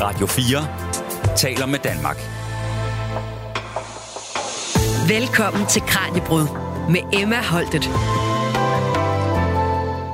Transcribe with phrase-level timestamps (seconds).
[0.00, 2.16] Radio 4 taler med Danmark.
[5.08, 6.46] Velkommen til Kranjebrud
[6.90, 7.84] med Emma Holtet.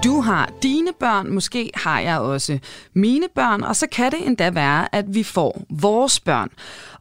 [0.04, 2.58] Du har dine børn, måske har jeg også
[2.94, 6.48] mine børn, og så kan det endda være, at vi får vores børn.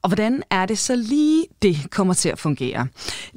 [0.01, 2.87] Og hvordan er det så lige, det kommer til at fungere?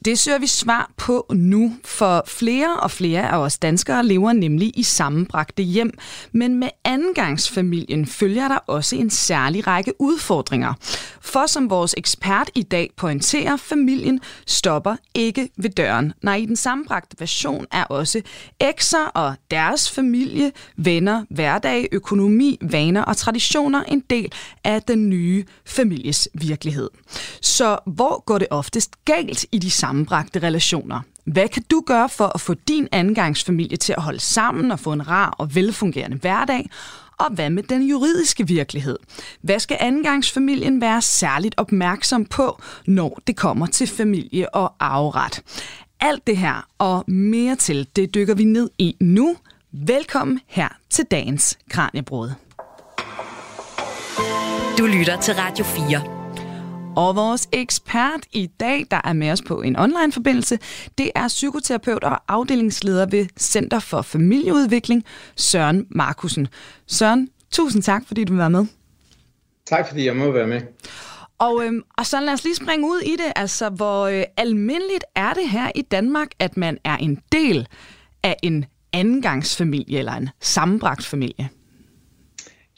[0.05, 4.73] Det søger vi svar på nu, for flere og flere af os danskere lever nemlig
[4.79, 5.99] i sammenbragte hjem.
[6.33, 10.75] Men med andengangsfamilien følger der også en særlig række udfordringer.
[11.21, 16.13] For som vores ekspert i dag pointerer, familien stopper ikke ved døren.
[16.23, 18.21] Nej, i den sammenbragte version er også
[18.61, 20.18] ekser og deres familie,
[20.77, 24.33] venner, hverdag, økonomi, vaner og traditioner en del
[24.65, 26.91] af den nye families virkelighed.
[27.43, 31.01] Så hvor går det oftest galt i de sammenbragte relationer?
[31.25, 34.93] Hvad kan du gøre for at få din andengangsfamilie til at holde sammen og få
[34.93, 36.71] en rar og velfungerende hverdag?
[37.19, 38.99] Og hvad med den juridiske virkelighed?
[39.43, 45.43] Hvad skal andengangsfamilien være særligt opmærksom på, når det kommer til familie og arveret?
[46.01, 49.37] Alt det her og mere til, det dykker vi ned i nu.
[49.73, 52.31] Velkommen her til dagens Kranjebrud.
[54.79, 56.95] Du lytter til Radio 4.
[56.97, 60.59] Og vores ekspert i dag, der er med os på en online-forbindelse,
[60.99, 65.05] det er psykoterapeut og afdelingsleder ved Center for Familieudvikling,
[65.37, 66.49] Søren Markusen.
[66.87, 68.67] Søren, tusind tak, fordi du være med.
[69.67, 70.61] Tak, fordi jeg må være med.
[71.39, 73.33] Og, øhm, og så lad os lige springe ud i det.
[73.37, 77.69] Altså, hvor øh, almindeligt er det her i Danmark, at man er en del
[78.23, 81.49] af en andengangsfamilie eller en sammenbragt familie?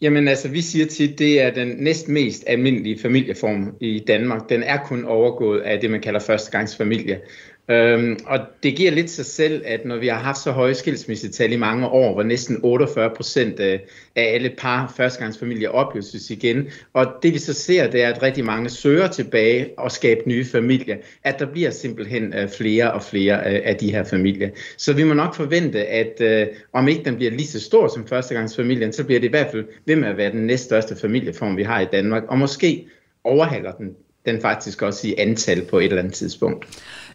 [0.03, 4.48] Jamen altså, vi siger tit, det er den næst mest almindelige familieform i Danmark.
[4.48, 7.20] Den er kun overgået af det, man kalder førstegangsfamilie.
[7.70, 11.52] Øhm, og det giver lidt sig selv, at når vi har haft så høje skilsmissetal
[11.52, 13.78] i mange år, hvor næsten 48 procent øh,
[14.16, 18.44] af, alle par førstegangsfamilier opløses igen, og det vi så ser, det er, at rigtig
[18.44, 23.38] mange søger tilbage og skaber nye familier, at der bliver simpelthen øh, flere og flere
[23.38, 24.50] øh, af de her familier.
[24.76, 28.06] Så vi må nok forvente, at øh, om ikke den bliver lige så stor som
[28.06, 31.62] førstegangsfamilien, så bliver det i hvert fald ved med at være den næststørste familieform, vi
[31.62, 32.87] har i Danmark, og måske
[33.25, 33.91] overhaler den
[34.26, 36.66] den faktisk også i antal på et eller andet tidspunkt.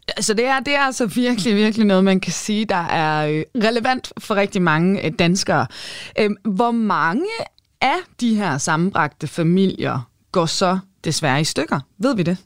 [0.07, 3.43] Altså det er, det er altså virkelig, virkelig noget, man kan sige, der er øh,
[3.63, 5.67] relevant for rigtig mange øh, danskere.
[6.19, 7.25] Øhm, hvor mange
[7.81, 11.79] af de her sammenbragte familier går så desværre i stykker?
[11.97, 12.38] Ved vi det?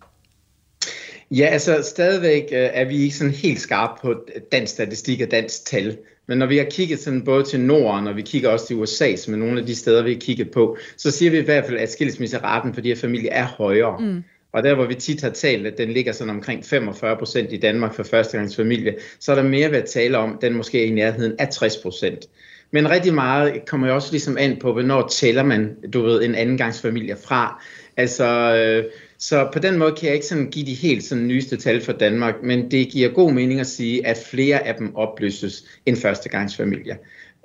[1.31, 4.15] Ja, altså stadigvæk øh, er vi ikke sådan helt skarpe på
[4.51, 5.97] dansk statistik og dansk tal.
[6.27, 9.15] Men når vi har kigget sådan både til Norden, og vi kigger også til USA,
[9.15, 11.65] som er nogle af de steder, vi har kigget på, så siger vi i hvert
[11.65, 13.99] fald, at skilsmisseraten for de her familier er højere.
[13.99, 14.23] Mm.
[14.51, 17.57] Og der, hvor vi tit har talt, at den ligger sådan omkring 45 procent i
[17.57, 20.91] Danmark for førstegangsfamilie, så er der mere ved at tale om, den måske er i
[20.91, 22.25] nærheden af 60 procent.
[22.71, 26.35] Men rigtig meget kommer jo også ligesom an på, hvornår tæller man, du ved, en
[26.35, 27.63] andengangsfamilie fra.
[27.97, 31.57] Altså, øh, så på den måde kan jeg ikke sådan give de helt sådan nyeste
[31.57, 35.63] tal for Danmark, men det giver god mening at sige, at flere af dem opløses
[35.85, 36.95] end førstegangsfamilier.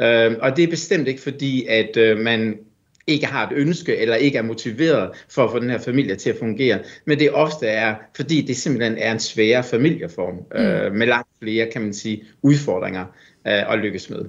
[0.00, 2.58] Øh, og det er bestemt ikke fordi, at øh, man
[3.06, 6.30] ikke har et ønske eller ikke er motiveret for at få den her familie til
[6.30, 6.78] at fungere.
[7.04, 10.60] Men det ofte er, fordi det simpelthen er en sværere familieform mm.
[10.60, 13.04] øh, med langt flere, kan man sige, udfordringer
[13.46, 14.24] øh, at lykkes med.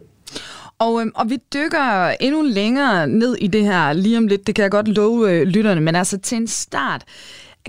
[0.80, 4.47] Og, øhm, og vi dykker endnu længere ned i det her lige om lidt.
[4.47, 7.03] Det kan jeg godt love øh, lytterne, men altså til en start.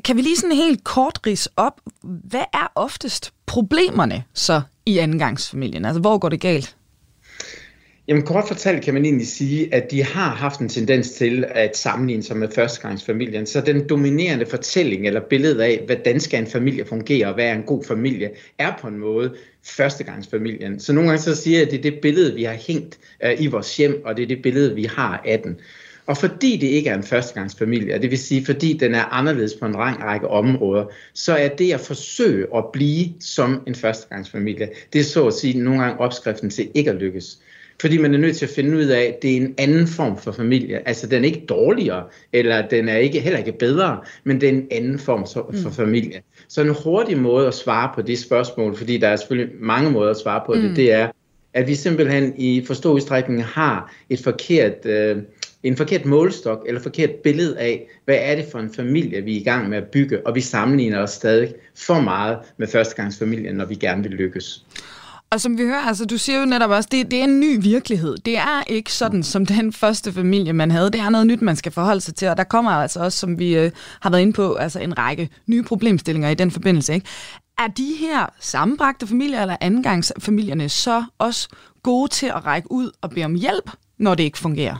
[0.05, 5.85] Kan vi lige sådan helt kort ris op, hvad er oftest problemerne så i andengangsfamilien?
[5.85, 6.76] Altså hvor går det galt?
[8.09, 11.77] Jamen kort fortalt kan man egentlig sige, at de har haft en tendens til at
[11.77, 13.47] sammenligne sig med førstegangsfamilien.
[13.47, 17.55] Så den dominerende fortælling eller billede af, hvordan skal en familie fungere og hvad er
[17.55, 19.35] en god familie, er på en måde
[19.65, 20.81] førstegangsfamilien.
[20.81, 23.33] Så nogle gange så siger jeg, at det er det billede, vi har hængt øh,
[23.39, 25.61] i vores hjem, og det er det billede, vi har af den.
[26.07, 29.55] Og fordi det ikke er en førstegangsfamilie, og det vil sige, fordi den er anderledes
[29.55, 30.85] på en lang række områder,
[31.15, 35.59] så er det at forsøge at blive som en førstegangsfamilie, det er så at sige
[35.59, 37.39] nogle gange opskriften til ikke at lykkes.
[37.81, 40.19] Fordi man er nødt til at finde ud af, at det er en anden form
[40.19, 40.89] for familie.
[40.89, 44.53] Altså den er ikke dårligere, eller den er ikke heller ikke bedre, men det er
[44.53, 45.73] en anden form for mm.
[45.73, 46.23] familie.
[46.49, 50.11] Så en hurtig måde at svare på det spørgsmål, fordi der er selvfølgelig mange måder
[50.11, 50.61] at svare på mm.
[50.61, 51.09] det, det er,
[51.55, 55.17] at vi simpelthen i for stor udstrækning har et forkert, øh,
[55.63, 59.41] en forkert målstok eller forkert billede af, hvad er det for en familie, vi er
[59.41, 63.65] i gang med at bygge, og vi sammenligner os stadig for meget med førstegangsfamilien, når
[63.65, 64.65] vi gerne vil lykkes.
[65.31, 67.63] Og som vi hører, altså du siger jo netop også, det, det er en ny
[67.63, 68.17] virkelighed.
[68.17, 70.91] Det er ikke sådan som den første familie, man havde.
[70.91, 73.39] Det er noget nyt, man skal forholde sig til, og der kommer altså også, som
[73.39, 73.71] vi øh,
[74.01, 76.95] har været inde på, altså en række nye problemstillinger i den forbindelse.
[76.95, 77.07] Ikke?
[77.59, 81.49] Er de her sammenbragte familier eller andengangsfamilierne så også
[81.83, 84.77] gode til at række ud og bede om hjælp, når det ikke fungerer?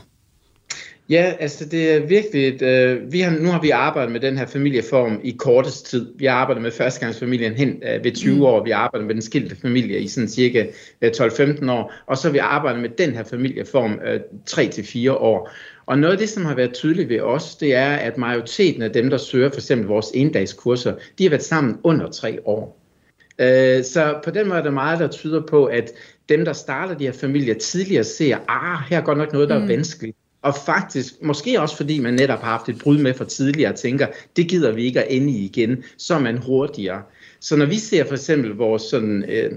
[1.09, 4.37] Ja, altså det er virkelig et, øh, vi har, nu har vi arbejdet med den
[4.37, 6.13] her familieform i kortest tid.
[6.15, 8.41] Vi har arbejdet med førstegangsfamilien hen øh, ved 20 mm.
[8.41, 10.65] år, vi har arbejdet med den skilte familie i sådan cirka
[11.01, 14.19] øh, 12-15 år, og så har vi arbejdet med den her familieform øh,
[14.49, 15.49] 3-4 år.
[15.85, 18.91] Og noget af det, som har været tydeligt ved os, det er, at majoriteten af
[18.91, 22.79] dem, der søger for eksempel vores endagskurser, de har været sammen under tre år.
[23.39, 25.91] Øh, så på den måde er der meget, der tyder på, at
[26.29, 29.55] dem, der starter de her familier tidligere, ser, ah, her er godt nok noget, der
[29.55, 29.67] er mm.
[29.67, 30.17] vanskeligt.
[30.47, 34.07] Og faktisk, måske også fordi man netop har haft et brud med for tidligere, tænker,
[34.35, 37.01] det gider vi ikke at ende i igen, så er man hurtigere.
[37.39, 39.51] Så når vi ser for eksempel vores sådan, øh,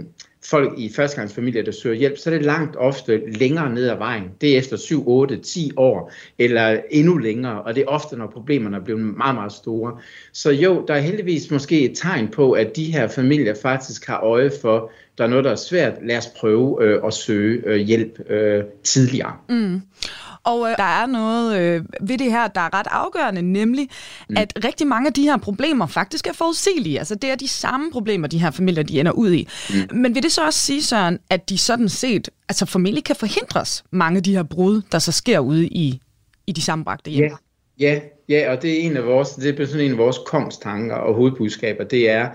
[0.45, 4.25] folk i førstegangsfamilier, der søger hjælp, så er det langt ofte længere ned ad vejen.
[4.41, 8.27] Det er efter 7, 8, 10 år, eller endnu længere, og det er ofte, når
[8.27, 9.99] problemerne er blevet meget, meget store.
[10.33, 14.21] Så jo, der er heldigvis måske et tegn på, at de her familier faktisk har
[14.21, 17.77] øje for, der er noget, der er svært, lad os prøve øh, at søge øh,
[17.77, 19.33] hjælp øh, tidligere.
[19.49, 19.81] Mm.
[20.45, 23.89] Og øh, der er noget øh, ved det her, der er ret afgørende, nemlig
[24.31, 24.37] mm.
[24.37, 26.99] at rigtig mange af de her problemer faktisk er forudsigelige.
[26.99, 29.49] Altså det er de samme problemer, de her familier de ender ud i.
[29.71, 29.97] Mm.
[29.97, 33.85] Men vil det så også sige, Søren, at de sådan set altså formentlig kan forhindres,
[33.91, 36.01] mange af de her brud, der så sker ude i,
[36.47, 37.25] i de sammenbragte hjem?
[37.25, 37.37] Ja.
[37.81, 40.95] Ja, ja, og det er en af vores, det er sådan en af vores kongstanker
[40.95, 42.29] og hovedbudskaber, det er,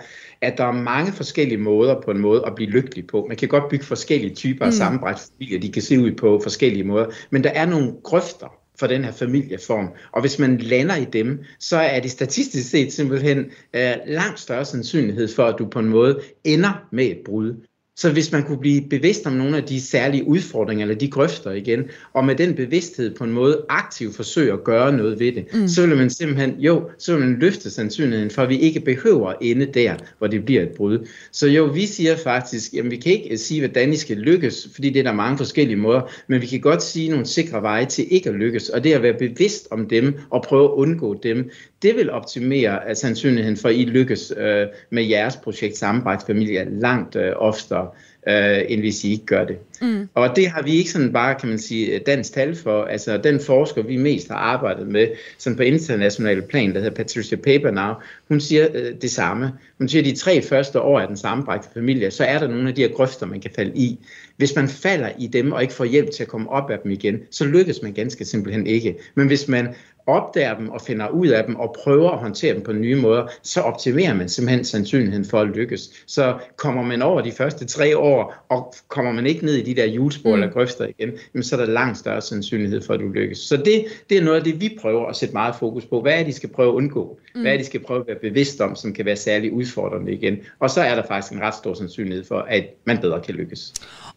[0.45, 3.25] at der er mange forskellige måder på en måde at blive lykkelig på.
[3.27, 4.68] Man kan godt bygge forskellige typer mm.
[4.68, 8.47] af sammenbragt familier, de kan se ud på forskellige måder, men der er nogle grøfter
[8.80, 9.89] for den her familieform.
[10.12, 13.38] Og hvis man lander i dem, så er det statistisk set simpelthen
[13.74, 17.65] øh, langt større sandsynlighed for, at du på en måde ender med et brud.
[17.97, 21.51] Så hvis man kunne blive bevidst om nogle af de særlige udfordringer eller de grøfter
[21.51, 21.83] igen,
[22.13, 25.68] og med den bevidsthed på en måde aktivt forsøge at gøre noget ved det, mm.
[25.68, 29.30] så vil man simpelthen, jo, så vil man løfte sandsynligheden for, at vi ikke behøver
[29.30, 31.07] at ende der, hvor det bliver et brud.
[31.31, 34.89] Så jo, vi siger faktisk, jamen vi kan ikke sige, hvordan I skal lykkes, fordi
[34.89, 38.06] det er der mange forskellige måder, men vi kan godt sige nogle sikre veje til
[38.09, 41.50] ikke at lykkes, og det at være bevidst om dem og prøve at undgå dem,
[41.81, 47.15] det vil optimere sandsynligheden for, at I lykkes øh, med jeres projekt Sammenbragt Familie langt
[47.15, 47.84] øh, oftere
[48.27, 49.57] øh, end hvis I ikke gør det.
[49.81, 50.10] Mm.
[50.13, 52.83] Og det har vi ikke sådan bare, kan man sige, dansk tal for.
[52.83, 55.07] Altså den forsker, vi mest har arbejdet med,
[55.38, 57.94] sådan på international plan, der hedder Patricia Papernow,
[58.27, 59.51] hun siger øh, det samme.
[59.77, 62.69] Hun siger, at de tre første år af den sammenbragte familie, så er der nogle
[62.69, 64.00] af de her grøfter, man kan falde i.
[64.37, 66.91] Hvis man falder i dem og ikke får hjælp til at komme op af dem
[66.91, 68.95] igen, så lykkes man ganske simpelthen ikke.
[69.15, 69.75] Men hvis man
[70.07, 73.27] opdager dem og finder ud af dem og prøver at håndtere dem på nye måder,
[73.43, 75.89] så optimerer man simpelthen sandsynligheden for at lykkes.
[76.07, 79.81] Så kommer man over de første tre år, og kommer man ikke ned i de
[79.81, 80.33] der julespor mm.
[80.33, 83.37] eller grøfter igen, jamen, så er der langt større sandsynlighed for, at du lykkes.
[83.37, 86.01] Så det, det er noget af det, vi prøver at sætte meget fokus på.
[86.01, 87.19] Hvad er det, de skal prøve at undgå?
[87.35, 87.41] Mm.
[87.41, 90.13] Hvad er det, de skal prøve at være bevidst om, som kan være særlig udfordrende
[90.13, 90.37] igen?
[90.59, 93.73] Og så er der faktisk en ret stor sandsynlighed for, at man bedre kan lykkes.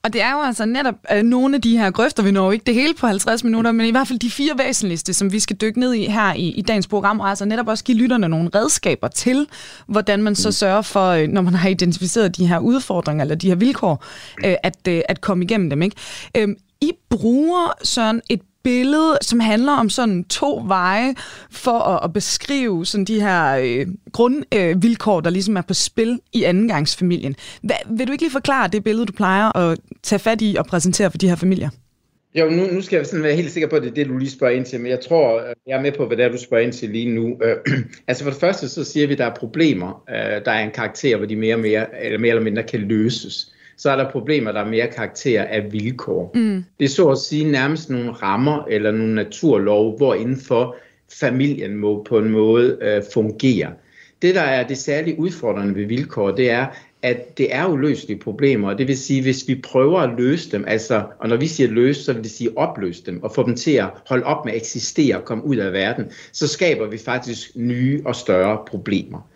[0.08, 2.64] Og det er jo altså netop øh, nogle af de her grøfter, vi når ikke
[2.66, 5.56] det hele på 50 minutter, men i hvert fald de fire væsentligste, som vi skal
[5.56, 8.50] dykke ned i her i, i dagens program, og altså netop også give lytterne nogle
[8.54, 9.46] redskaber til,
[9.86, 10.52] hvordan man så mm.
[10.52, 14.04] sørger for, øh, når man har identificeret de her udfordringer eller de her vilkår,
[14.44, 15.82] øh, at, øh, at komme igennem dem.
[15.82, 15.96] Ikke?
[16.36, 16.48] Øh,
[16.80, 21.14] I bruger, Søren, et billede, som handler om sådan to veje
[21.50, 26.20] for at, at beskrive sådan de her øh, grundvilkår, øh, der ligesom er på spil
[26.32, 27.36] i andengangsfamilien.
[27.62, 30.66] Hva, vil du ikke lige forklare det billede, du plejer at tage fat i og
[30.66, 31.70] præsentere for de her familier?
[32.34, 34.18] Jo, nu, nu skal jeg sådan være helt sikker på, at det er det, du
[34.18, 36.28] lige spørger ind til, men jeg tror, øh, jeg er med på, hvad det er,
[36.28, 37.36] du spørger ind til lige nu.
[37.42, 37.56] Øh,
[38.08, 40.04] altså for det første, så siger vi, at der er problemer.
[40.10, 43.52] Øh, der er en karakter, hvor de mere, mere, eller mere eller mindre kan løses
[43.78, 46.30] så er der problemer, der er mere karakter af vilkår.
[46.34, 46.64] Mm.
[46.78, 50.76] Det er så at sige nærmest nogle rammer eller nogle naturlov, hvor indenfor
[51.20, 53.72] familien må på en måde øh, fungere.
[54.22, 56.66] Det, der er det særligt udfordrende ved vilkår, det er,
[57.02, 61.04] at det er uløselige problemer, det vil sige, hvis vi prøver at løse dem, altså,
[61.18, 63.72] og når vi siger løse, så vil det sige opløse dem, og få dem til
[63.72, 67.56] at holde op med at eksistere og komme ud af verden, så skaber vi faktisk
[67.56, 69.28] nye og større problemer.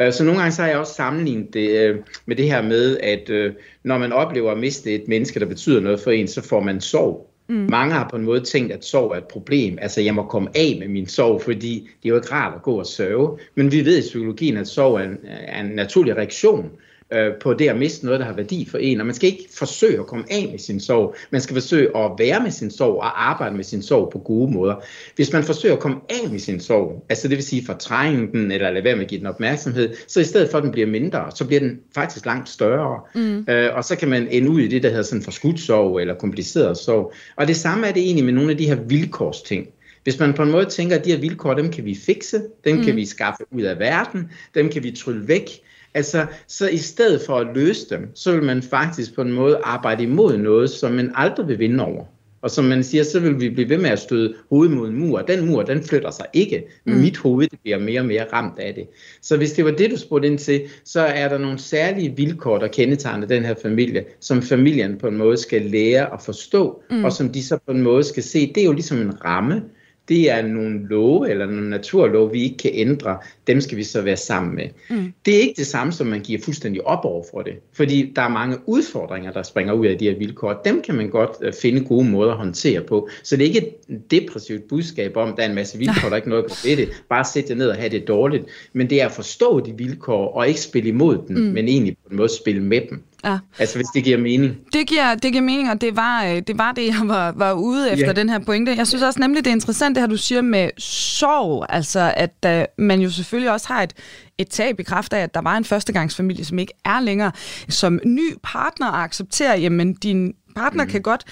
[0.00, 1.96] Øh, så nogle gange så har jeg også sammenlignet det øh,
[2.26, 3.52] med det her med, at øh,
[3.84, 6.80] når man oplever at miste et menneske, der betyder noget for en, så får man
[6.80, 7.28] sorg.
[7.48, 7.66] Mm.
[7.70, 9.78] Mange har på en måde tænkt, at sorg er et problem.
[9.80, 12.62] Altså, jeg må komme af med min sorg, fordi det er jo ikke rart at
[12.62, 13.38] gå og sørge.
[13.54, 16.70] Men vi ved i psykologien, at sorg er en, er en naturlig reaktion
[17.12, 19.00] øh, på det at miste noget, der har værdi for en.
[19.00, 21.14] Og man skal ikke forsøge at komme af med sin sorg.
[21.30, 24.52] Man skal forsøge at være med sin sorg og arbejde med sin sorg på gode
[24.52, 24.74] måder.
[25.16, 28.52] Hvis man forsøger at komme af med sin sorg, altså det vil sige fortrænge den,
[28.52, 30.86] eller lade være med at give den opmærksomhed, så i stedet for at den bliver
[30.86, 33.00] mindre, så bliver den faktisk langt større.
[33.14, 33.46] Mm.
[33.48, 36.14] Øh, og så kan man ende ud i det, der hedder sådan forskudt sorg, eller
[36.14, 37.12] kompliceret sorg.
[37.36, 39.66] Og det samme er det egentlig med nogle af de her vilkårsting.
[40.04, 42.76] Hvis man på en måde tænker, at de her vilkår, dem kan vi fikse, dem
[42.76, 42.84] mm.
[42.84, 45.50] kan vi skaffe ud af verden, dem kan vi trylle væk,
[45.94, 49.60] Altså, så i stedet for at løse dem, så vil man faktisk på en måde
[49.64, 52.04] arbejde imod noget, som man aldrig vil vinde over.
[52.42, 54.98] Og som man siger, så vil vi blive ved med at støde hovedet mod en
[54.98, 55.18] mur.
[55.20, 56.64] Den mur, den flytter sig ikke.
[56.84, 57.00] Men mm.
[57.00, 58.86] mit hoved det bliver mere og mere ramt af det.
[59.22, 62.58] Så hvis det var det, du spurgte ind til, så er der nogle særlige vilkår,
[62.58, 67.04] der kendetegner den her familie, som familien på en måde skal lære at forstå, mm.
[67.04, 68.52] og som de så på en måde skal se.
[68.54, 69.62] Det er jo ligesom en ramme,
[70.08, 73.18] det er nogle love eller nogle naturlove, vi ikke kan ændre.
[73.46, 74.68] Dem skal vi så være sammen med.
[74.90, 75.12] Mm.
[75.26, 77.52] Det er ikke det samme, som man giver fuldstændig op over for det.
[77.72, 80.62] Fordi der er mange udfordringer, der springer ud af de her vilkår.
[80.64, 83.08] Dem kan man godt uh, finde gode måder at håndtere på.
[83.22, 86.16] Så det er ikke et depressivt budskab om, der er en masse vilkår, der er
[86.16, 86.88] ikke noget ved det.
[87.08, 88.44] Bare sætte jer ned og have det dårligt.
[88.72, 91.42] Men det er at forstå de vilkår og ikke spille imod dem, mm.
[91.42, 93.02] men egentlig på en måde spille med dem.
[93.24, 93.38] Ja.
[93.58, 94.56] Altså hvis det giver mening.
[94.72, 97.52] Det giver, det giver mening, og det var, øh, det var det, jeg var, var
[97.52, 98.12] ude efter, ja.
[98.12, 98.76] den her pointe.
[98.76, 101.66] Jeg synes også nemlig, det er interessant, det her du siger med sorg.
[101.68, 103.92] Altså at uh, man jo selvfølgelig også har et,
[104.38, 107.32] et tab i kraft af, at der var en førstegangsfamilie, som ikke er længere.
[107.68, 110.90] Som ny partner accepterer, jamen din partner mm.
[110.90, 111.24] kan godt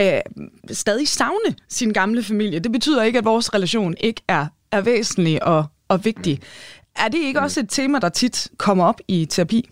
[0.00, 2.58] uh, stadig savne sin gamle familie.
[2.58, 6.38] Det betyder ikke, at vores relation ikke er, er væsentlig og, og vigtig.
[6.40, 6.46] Mm.
[7.04, 7.44] Er det ikke mm.
[7.44, 9.70] også et tema, der tit kommer op i terapi?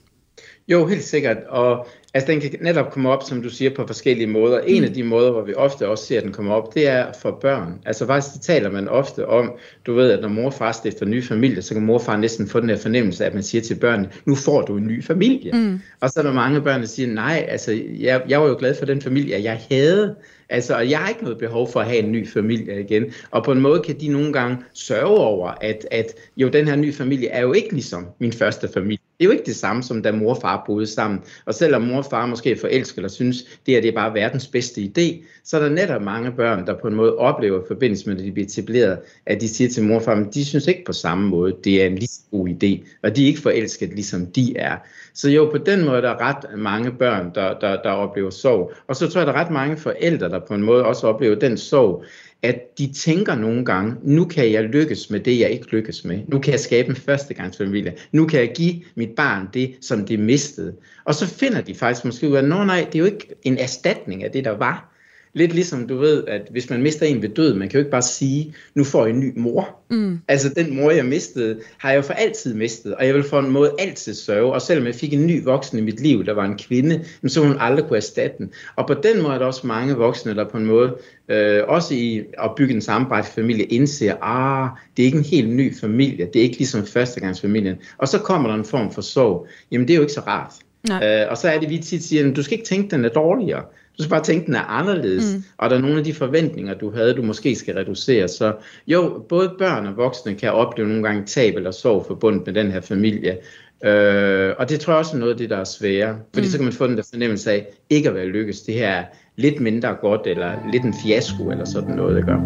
[0.69, 1.37] Jo, helt sikkert.
[1.49, 4.61] Og altså, den kan netop komme op, som du siger, på forskellige måder.
[4.61, 4.85] En mm.
[4.85, 7.39] af de måder, hvor vi ofte også ser, at den kommer op, det er for
[7.41, 7.81] børn.
[7.87, 9.53] Altså faktisk, det taler man ofte om,
[9.87, 12.17] du ved, at når mor og far stifter ny familie, så kan mor og far
[12.17, 15.05] næsten få den her fornemmelse, at man siger til børnene, nu får du en ny
[15.05, 15.53] familie.
[15.53, 15.81] Mm.
[16.01, 18.75] Og så er der mange børn, der siger, nej, altså, jeg, jeg var jo glad
[18.75, 20.15] for den familie, jeg havde.
[20.49, 23.05] Altså, jeg har ikke noget behov for at have en ny familie igen.
[23.31, 26.77] Og på en måde kan de nogle gange sørge over, at, at jo, den her
[26.77, 28.99] nye familie er jo ikke ligesom min første familie.
[29.19, 31.21] Det er jo ikke det samme, som da mor og far boede sammen.
[31.47, 34.47] Og selvom mor og far måske forelsker eller synes, det er, det er bare verdens
[34.47, 38.09] bedste idé, så er der netop mange børn, der på en måde oplever i forbindelse
[38.09, 40.67] med, at de bliver etableret, at de siger til mor og far, at de synes
[40.67, 43.41] ikke på samme måde, det er en lige så god idé, og de er ikke
[43.41, 44.77] forelsket, ligesom de er.
[45.15, 48.73] Så jo, på den måde der er ret mange børn, der, der, der oplever sorg.
[48.87, 51.35] Og så tror jeg, der er ret mange forældre, der på en måde også oplever
[51.35, 52.05] den sorg,
[52.45, 56.21] at de tænker nogle gange, nu kan jeg lykkes med det, jeg ikke lykkes med.
[56.29, 57.95] Nu kan jeg skabe en førstegangsfamilie.
[58.13, 60.77] Nu kan jeg give mit barn det, som det mistede.
[61.05, 63.59] Og så finder de faktisk måske ud af, at nej, det er jo ikke en
[63.59, 64.94] erstatning af det, der var.
[65.35, 67.91] Lidt ligesom du ved, at hvis man mister en ved død, man kan jo ikke
[67.91, 69.81] bare sige, nu får jeg en ny mor.
[69.91, 70.19] Mm.
[70.29, 73.41] Altså den mor, jeg mistede, har jeg jo for altid mistet, og jeg vil for
[73.41, 74.53] en måde altid sørge.
[74.53, 77.47] Og selvom jeg fik en ny voksen i mit liv, der var en kvinde, så
[77.47, 78.51] hun aldrig kunne erstatte den.
[78.77, 80.97] Og på den måde er der også mange voksne, der på en måde,
[81.29, 85.49] øh, også i at bygge en sammenbragt familie, indser, ah, det er ikke en helt
[85.49, 87.77] ny familie, det er ikke ligesom førstegangsfamilien.
[87.99, 89.47] Og så kommer der en form for sorg.
[89.71, 90.53] Jamen det er jo ikke så rart.
[90.91, 93.63] Øh, og så er det, vi tit siger, du skal ikke tænke, den er dårligere.
[93.99, 95.45] Du skal bare tænke, den er anderledes, mm.
[95.59, 98.29] og der er nogle af de forventninger, du havde, du måske skal reducere.
[98.29, 98.53] Så
[98.87, 102.71] jo, både børn og voksne kan opleve nogle gange tab eller sorg forbundet med den
[102.73, 103.39] her familie.
[103.85, 106.17] Øh, og det tror jeg også er noget af det, der er svære.
[106.35, 106.51] Fordi mm.
[106.51, 108.61] så kan man få den der fornemmelse af, ikke at være lykkes.
[108.61, 109.05] Det her er
[109.37, 112.39] lidt mindre godt, eller lidt en fiasko, eller sådan noget, det gør.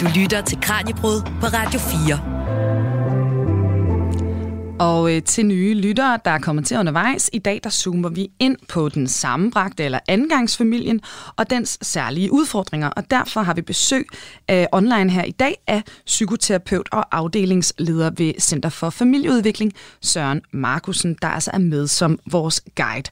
[0.00, 2.31] Du lytter til Kranjebrud på Radio 4.
[4.82, 8.30] Og øh, til nye lyttere, der er kommet til undervejs, i dag der zoomer vi
[8.40, 11.00] ind på den sammenbragte eller andengangsfamilien
[11.36, 12.88] og dens særlige udfordringer.
[12.88, 14.06] Og derfor har vi besøg
[14.50, 21.16] øh, online her i dag af psykoterapeut og afdelingsleder ved Center for Familieudvikling, Søren Markusen,
[21.22, 23.10] der altså er med som vores guide.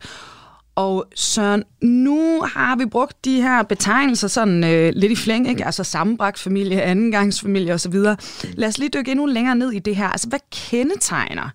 [0.81, 5.65] Og Søren, nu har vi brugt de her betegnelser sådan øh, lidt i flæng, ikke?
[5.65, 7.95] altså sammenbragt familie, andengangsfamilie osv.
[8.55, 10.09] Lad os lige dykke endnu længere ned i det her.
[10.09, 11.51] Altså, hvad kendetegner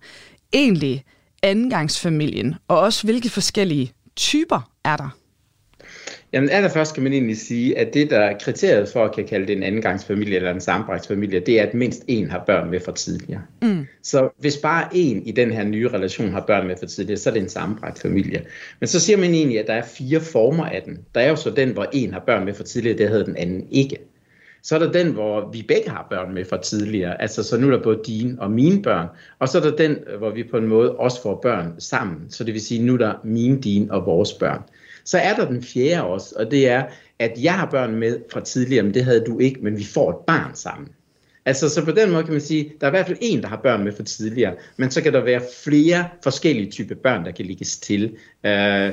[0.52, 1.04] egentlig
[1.42, 5.08] andengangsfamilien, og også hvilke forskellige typer er der?
[6.32, 9.46] Jamen allerførst kan man egentlig sige, at det, der er kriteriet for at kan kalde
[9.46, 12.92] det en andengangsfamilie eller en sammenbragtsfamilie, det er, at mindst en har børn med for
[12.92, 13.42] tidligere.
[13.62, 13.86] Mm.
[14.02, 17.30] Så hvis bare en i den her nye relation har børn med for tidligere, så
[17.30, 18.42] er det en sammenbragt familie.
[18.80, 20.98] Men så siger man egentlig, at der er fire former af den.
[21.14, 23.36] Der er jo så den, hvor en har børn med for tidligere, det hedder den
[23.36, 23.96] anden ikke.
[24.62, 27.22] Så er der den, hvor vi begge har børn med fra tidligere.
[27.22, 29.06] Altså, så nu er der både dine og mine børn.
[29.38, 32.30] Og så er der den, hvor vi på en måde også får børn sammen.
[32.30, 34.60] Så det vil sige, nu er der mine, dine og vores børn.
[35.06, 36.84] Så er der den fjerde også, og det er,
[37.18, 40.10] at jeg har børn med fra tidligere, men det havde du ikke, men vi får
[40.10, 40.88] et barn sammen.
[41.44, 43.48] Altså, så på den måde kan man sige, der er i hvert fald en, der
[43.48, 47.30] har børn med fra tidligere, men så kan der være flere forskellige typer børn, der
[47.30, 48.90] kan ligges til øh,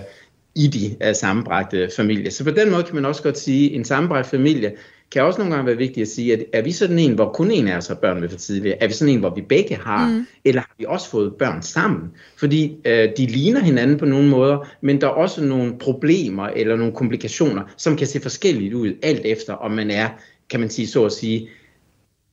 [0.56, 2.32] i de uh, sammenbragte familier.
[2.32, 4.74] Så på den måde kan man også godt sige, at en sammenbragt familie
[5.14, 7.52] kan også nogle gange være vigtigt at sige, at er vi sådan en, hvor kun
[7.52, 8.84] en af os har børn med for tidligere?
[8.84, 10.10] Er vi sådan en, hvor vi begge har?
[10.10, 10.26] Mm.
[10.46, 12.12] Eller har vi også fået børn sammen?
[12.38, 16.76] Fordi øh, de ligner hinanden på nogle måder, men der er også nogle problemer eller
[16.76, 20.10] nogle komplikationer, som kan se forskelligt ud, alt efter om man er,
[20.50, 21.50] kan man sige så at sige,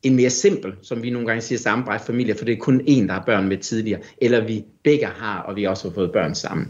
[0.02, 3.06] en mere simpel, som vi nogle gange siger, sammenbragt familie, for det er kun en,
[3.06, 6.34] der har børn med tidligere, eller vi begge har, og vi også har fået børn
[6.34, 6.68] sammen.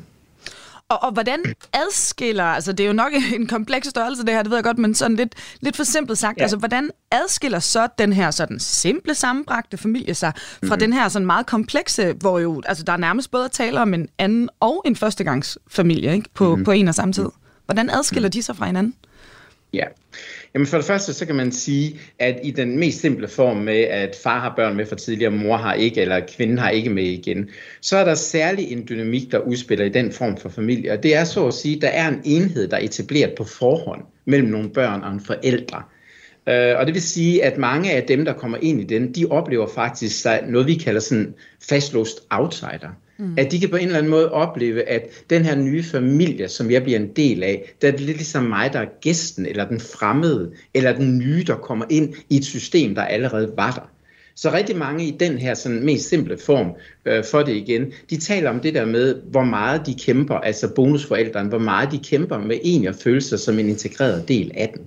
[0.91, 1.41] Og, og hvordan
[1.73, 4.79] adskiller, altså det er jo nok en kompleks størrelse det her, det ved jeg godt,
[4.79, 6.43] men sådan lidt, lidt for simpelt sagt, ja.
[6.43, 10.79] altså hvordan adskiller så den her sådan simple sammenbragte familie sig fra mm-hmm.
[10.79, 13.95] den her sådan meget komplekse, hvor jo, altså der er nærmest både at tale om
[13.95, 16.29] en anden og en førstegangsfamilie, ikke?
[16.35, 16.65] På, mm-hmm.
[16.65, 17.29] på en og samme tid.
[17.65, 18.33] Hvordan adskiller mm-hmm.
[18.33, 18.95] de sig fra hinanden?
[19.73, 19.85] Ja,
[20.55, 23.81] Jamen for det første, så kan man sige, at i den mest simple form med,
[23.81, 27.05] at far har børn med for tidligere, mor har ikke, eller kvinden har ikke med
[27.05, 27.49] igen,
[27.81, 30.93] så er der særlig en dynamik, der udspiller i den form for familie.
[30.93, 33.45] Og det er så at sige, at der er en enhed, der er etableret på
[33.45, 35.83] forhånd mellem nogle børn og en forældre.
[36.49, 39.27] Øh, og det vil sige, at mange af dem, der kommer ind i den, de
[39.31, 41.35] oplever faktisk noget, vi kalder sådan
[41.69, 42.97] fastlåst outsider.
[43.21, 43.35] Mm.
[43.37, 46.71] At de kan på en eller anden måde opleve, at den her nye familie, som
[46.71, 49.69] jeg bliver en del af, der er det lidt ligesom mig, der er gæsten, eller
[49.69, 53.91] den fremmede, eller den nye, der kommer ind i et system, der allerede var der.
[54.35, 56.73] Så rigtig mange i den her sådan mest simple form
[57.07, 60.75] øh, for det igen, de taler om det der med, hvor meget de kæmper, altså
[60.75, 64.73] bonusforældrene, hvor meget de kæmper med egentlig at føle sig som en integreret del af
[64.75, 64.83] den.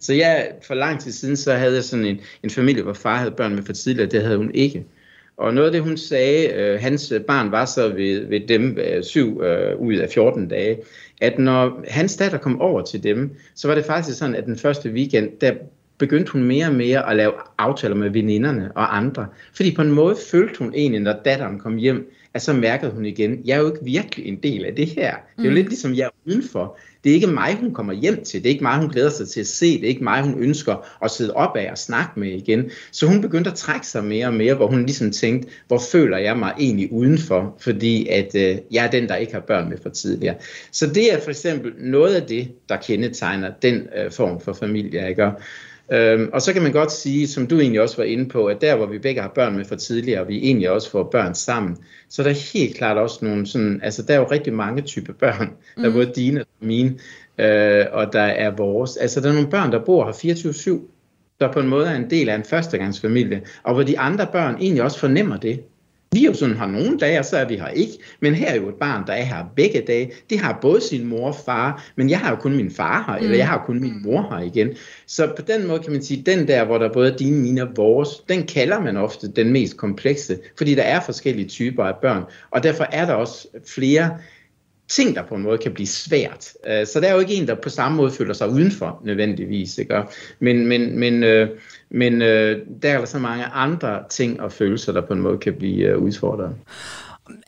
[0.00, 3.16] Så jeg, for lang tid siden, så havde jeg sådan en, en familie, hvor far
[3.16, 4.84] havde børn med for tidligere, det havde hun ikke.
[5.36, 9.02] Og noget af det, hun sagde, øh, hans barn var så ved, ved dem øh,
[9.02, 10.78] syv øh, ud af 14 dage,
[11.20, 14.58] at når hans datter kom over til dem, så var det faktisk sådan, at den
[14.58, 15.52] første weekend, der
[15.98, 19.26] begyndte hun mere og mere at lave aftaler med veninderne og andre.
[19.54, 23.04] Fordi på en måde følte hun egentlig, når datteren kom hjem, at så mærkede hun
[23.04, 25.14] igen, jeg er jo ikke virkelig en del af det her.
[25.36, 25.54] Det er jo mm.
[25.54, 26.78] lidt ligesom, jeg er udenfor.
[27.04, 28.42] Det er ikke mig, hun kommer hjem til.
[28.42, 29.66] Det er ikke mig, hun glæder sig til at se.
[29.66, 32.70] Det er ikke mig, hun ønsker at sidde op af og snakke med igen.
[32.92, 36.18] Så hun begyndte at trække sig mere og mere, hvor hun ligesom tænkte, hvor føler
[36.18, 39.78] jeg mig egentlig udenfor, fordi at øh, jeg er den, der ikke har børn med
[39.82, 40.34] for tidligere.
[40.72, 45.02] Så det er for eksempel noget af det, der kendetegner den øh, form for familie,
[45.02, 45.32] jeg gør.
[45.92, 48.60] Øhm, og så kan man godt sige, som du egentlig også var inde på, at
[48.60, 51.34] der hvor vi begge har børn med for tidligere, og vi egentlig også får børn
[51.34, 51.76] sammen,
[52.08, 55.12] så er der helt klart også nogle sådan, altså der er jo rigtig mange typer
[55.12, 55.94] børn, der er mm.
[55.94, 56.98] både dine og mine,
[57.38, 58.96] øh, og der er vores.
[58.96, 60.90] Altså der er nogle børn, der bor her 24-7,
[61.40, 64.56] der på en måde er en del af en førstegangsfamilie, og hvor de andre børn
[64.60, 65.60] egentlig også fornemmer det.
[66.14, 67.92] Vi jo sådan har nogle dage, og så er vi her ikke.
[68.20, 70.12] Men her er jo et barn, der er her begge dage.
[70.30, 73.18] Det har både sin mor og far, men jeg har jo kun min far her,
[73.18, 73.24] mm.
[73.24, 74.68] eller jeg har kun min mor her igen.
[75.06, 77.62] Så på den måde kan man sige, den der, hvor der både er dine, mine
[77.62, 81.94] og vores, den kalder man ofte den mest komplekse, fordi der er forskellige typer af
[82.02, 82.22] børn.
[82.50, 84.18] Og derfor er der også flere
[84.88, 86.52] ting, der på en måde kan blive svært.
[86.66, 89.78] Øh, så der er jo ikke en, der på samme måde føler sig udenfor nødvendigvis.
[89.78, 90.02] Ikke?
[90.40, 91.48] Men, men, men, øh,
[91.90, 95.38] men øh, der er der så mange andre ting og følelser, der på en måde
[95.38, 96.54] kan blive udfordret.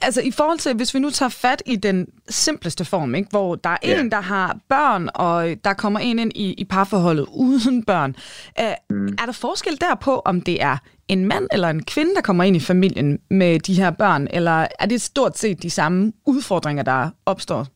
[0.02, 3.30] Altså i forhold til, hvis vi nu tager fat i den simpleste form, ikke?
[3.30, 4.00] hvor der er ja.
[4.00, 8.16] en, der har børn, og der kommer en ind i, i parforholdet uden børn.
[8.56, 9.06] Er, mm.
[9.06, 10.76] er der forskel der på, om det er
[11.08, 14.66] en mand eller en kvinde, der kommer ind i familien med de her børn, eller
[14.78, 17.66] er det stort set de samme udfordringer, der opstår?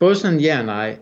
[0.00, 0.98] Både sådan ja og nej.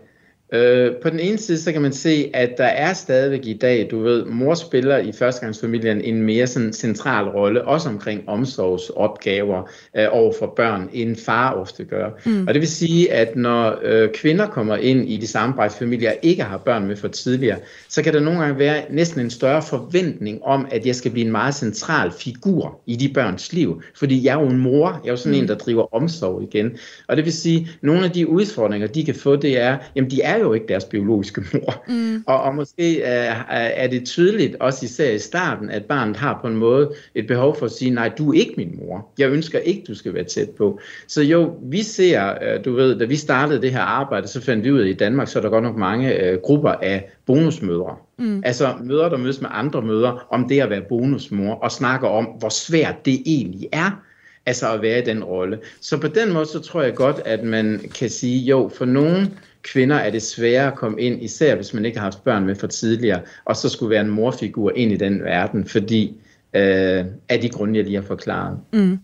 [0.53, 3.87] Øh, på den ene side, så kan man se, at der er stadigvæk i dag,
[3.91, 10.07] du ved, mor spiller i førstegangsfamilien en mere sådan central rolle, også omkring omsorgsopgaver øh,
[10.11, 12.09] over for børn, end far ofte gør.
[12.25, 12.47] Mm.
[12.47, 16.17] Og det vil sige, at når øh, kvinder kommer ind i de sammenbragte familier og
[16.21, 17.57] ikke har børn med for tidligere,
[17.89, 21.25] så kan der nogle gange være næsten en større forventning om, at jeg skal blive
[21.25, 23.81] en meget central figur i de børns liv.
[23.95, 25.43] Fordi jeg er jo en mor, jeg er jo sådan mm.
[25.43, 26.77] en, der driver omsorg igen.
[27.07, 30.11] Og det vil sige, at nogle af de udfordringer, de kan få, det er, jamen
[30.11, 31.83] de er jo ikke deres biologiske mor.
[31.87, 32.23] Mm.
[32.27, 36.47] Og, og måske er, er det tydeligt, også især i starten, at barnet har på
[36.47, 39.09] en måde et behov for at sige, nej, du er ikke min mor.
[39.17, 40.79] Jeg ønsker ikke, du skal være tæt på.
[41.07, 44.65] Så jo, vi ser, øh, du ved, da vi startede det her arbejde, så fandt
[44.65, 47.11] vi ud af, at i Danmark, så er der godt nok mange uh, grupper af
[47.25, 47.95] bonusmødre.
[48.17, 48.41] Mm.
[48.45, 52.25] Altså mødre, der mødes med andre mødre om det at være bonusmor, og snakker om,
[52.25, 54.01] hvor svært det egentlig er
[54.45, 55.59] altså at være i den rolle.
[55.81, 59.37] Så på den måde, så tror jeg godt, at man kan sige, jo, for nogen
[59.63, 62.55] kvinder er det sværere at komme ind, især hvis man ikke har haft børn med
[62.55, 66.17] for tidligere, og så skulle være en morfigur ind i den verden, fordi
[66.53, 68.59] øh, af de grunde, jeg lige har forklaret.
[68.73, 68.99] Mm.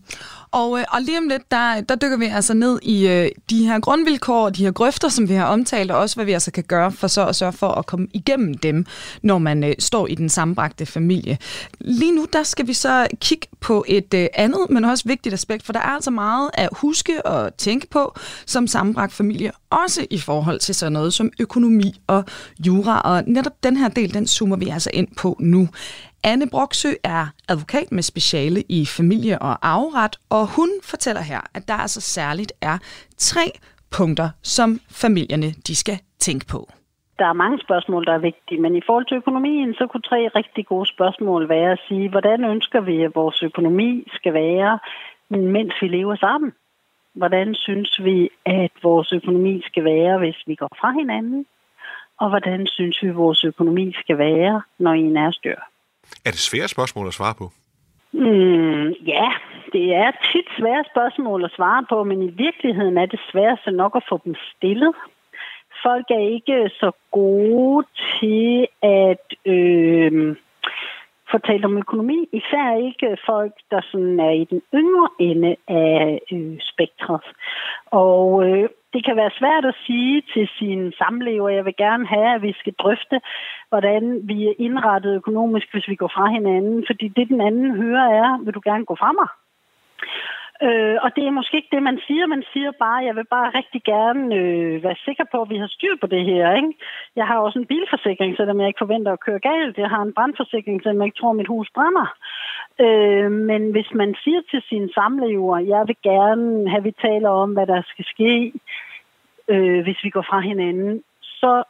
[0.50, 3.66] Og, øh, og lige om lidt, der, der dykker vi altså ned i øh, de
[3.66, 6.50] her grundvilkår og de her grøfter, som vi har omtalt, og også hvad vi altså
[6.50, 8.86] kan gøre for så at sørge for at komme igennem dem,
[9.22, 11.38] når man øh, står i den sammenbragte familie.
[11.80, 15.66] Lige nu, der skal vi så kigge på et øh, andet, men også vigtigt aspekt,
[15.66, 20.18] for der er altså meget at huske og tænke på som sammenbragt familie, også i
[20.18, 22.24] forhold til sådan noget som økonomi og
[22.66, 25.68] jura, og netop den her del, den zoomer vi altså ind på nu.
[26.24, 31.68] Anne Broksø er advokat med speciale i familie- og arveret, og hun fortæller her, at
[31.68, 32.78] der altså særligt er
[33.16, 33.46] tre
[33.96, 36.68] punkter, som familierne de skal tænke på.
[37.18, 40.30] Der er mange spørgsmål, der er vigtige, men i forhold til økonomien, så kunne tre
[40.34, 44.78] rigtig gode spørgsmål være at sige, hvordan ønsker vi, at vores økonomi skal være,
[45.30, 46.52] mens vi lever sammen?
[47.14, 51.46] Hvordan synes vi, at vores økonomi skal være, hvis vi går fra hinanden?
[52.20, 55.67] Og hvordan synes vi, at vores økonomi skal være, når en er stør?
[56.26, 57.50] Er det svære spørgsmål at svare på?
[58.12, 59.28] Mm, ja,
[59.72, 63.96] det er tit svære spørgsmål at svare på, men i virkeligheden er det sværeste nok
[63.96, 64.94] at få dem stillet.
[65.82, 67.86] Folk er ikke så gode
[68.20, 70.36] til at øh,
[71.30, 76.56] fortælle om økonomi, især ikke folk, der sådan er i den yngre ende af øh,
[76.60, 77.20] spektret.
[77.86, 82.34] Og øh, det kan være svært at sige til sin samlever, jeg vil gerne have,
[82.34, 83.20] at vi skal drøfte,
[83.68, 86.84] hvordan vi er indrettet økonomisk, hvis vi går fra hinanden.
[86.86, 89.28] Fordi det, den anden hører, er, vil du gerne gå fra mig?
[90.66, 92.26] Øh, og det er måske ikke det, man siger.
[92.26, 95.66] Man siger bare, jeg vil bare rigtig gerne øh, være sikker på, at vi har
[95.66, 96.56] styr på det her.
[96.56, 96.72] Ikke?
[97.16, 99.78] Jeg har også en bilforsikring, selvom jeg ikke forventer at køre galt.
[99.78, 102.06] Jeg har en brandforsikring, selvom jeg ikke tror, at mit hus brænder.
[102.80, 107.52] Øh, men hvis man siger til sin samlever, jeg vil gerne have, vi taler om,
[107.52, 108.52] hvad der skal ske,
[109.48, 111.62] øh, hvis vi går fra hinanden, så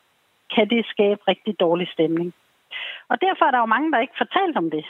[0.55, 2.35] kan det skabe rigtig dårlig stemning.
[3.11, 4.85] Og derfor er der jo mange, der ikke fortalt om det.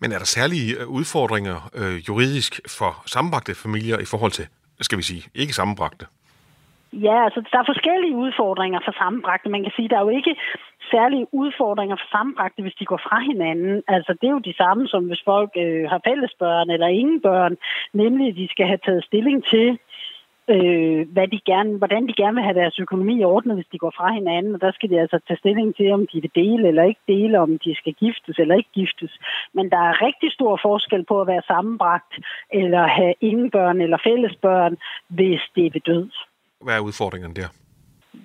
[0.00, 4.46] Men er der særlige øh, udfordringer øh, juridisk for sammenbragte familier i forhold til,
[4.80, 6.06] skal vi sige, ikke sammenbragte?
[6.92, 9.48] Ja, altså der er forskellige udfordringer for sammenbragte.
[9.48, 10.36] Man kan sige, der er jo ikke
[10.90, 13.82] særlige udfordringer for sammenbragte, hvis de går fra hinanden.
[13.88, 17.56] Altså det er jo de samme, som hvis folk øh, har fællesbørn eller ingen børn,
[17.92, 19.78] nemlig at de skal have taget stilling til,
[20.48, 23.92] øh, hvad de gerne, hvordan de gerne vil have deres økonomi ordnet, hvis de går
[23.96, 24.54] fra hinanden.
[24.54, 27.40] Og der skal de altså tage stilling til, om de vil dele eller ikke dele,
[27.40, 29.12] om de skal giftes eller ikke giftes.
[29.52, 32.12] Men der er rigtig stor forskel på at være sammenbragt,
[32.52, 34.76] eller have ingen børn eller fællesbørn,
[35.08, 36.10] hvis det er ved død.
[36.60, 37.48] Hvad er udfordringerne der?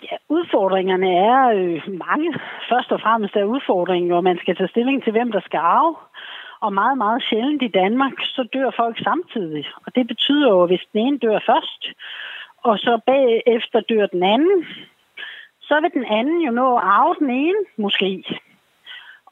[0.03, 2.39] Ja, udfordringerne er øh, mange.
[2.69, 5.95] Først og fremmest er udfordringen, hvor man skal tage stilling til, hvem der skal arve.
[6.59, 9.65] Og meget, meget sjældent i Danmark, så dør folk samtidig.
[9.85, 11.81] Og det betyder jo, at hvis den ene dør først,
[12.63, 14.65] og så bagefter dør den anden,
[15.61, 18.23] så vil den anden jo nå at arve den ene, måske.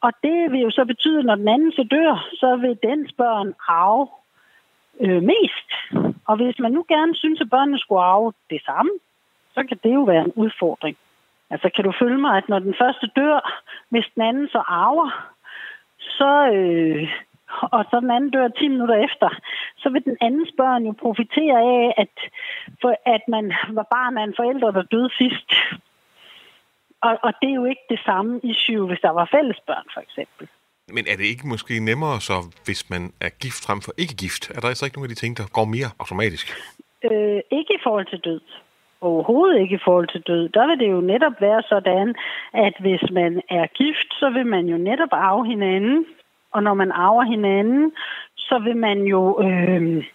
[0.01, 3.11] Og det vil jo så betyde, at når den anden så dør, så vil dens
[3.11, 4.07] børn arve
[4.99, 5.69] øh, mest.
[6.27, 8.91] Og hvis man nu gerne synes, at børnene skulle arve det samme,
[9.53, 10.97] så kan det jo være en udfordring.
[11.49, 15.33] Altså kan du følge mig, at når den første dør, hvis den anden så arver,
[15.99, 17.09] så, øh,
[17.75, 19.29] og så den anden dør 10 minutter efter,
[19.77, 22.13] så vil den andens børn jo profitere af, at,
[22.81, 25.51] for, at man var barn af en forælder, der døde sidst.
[27.01, 30.47] Og, og det er jo ikke det samme issue, hvis der var fællesbørn, for eksempel.
[30.93, 34.43] Men er det ikke måske nemmere så, hvis man er gift frem for ikke gift?
[34.55, 36.45] Er der altså ikke nogen af de ting, der går mere automatisk?
[37.11, 38.41] Øh, ikke i forhold til død.
[39.01, 40.49] Overhovedet ikke i forhold til død.
[40.49, 42.15] Der vil det jo netop være sådan,
[42.53, 46.05] at hvis man er gift, så vil man jo netop arve hinanden.
[46.51, 47.91] Og når man arver hinanden,
[48.37, 50.05] så vil man jo øh,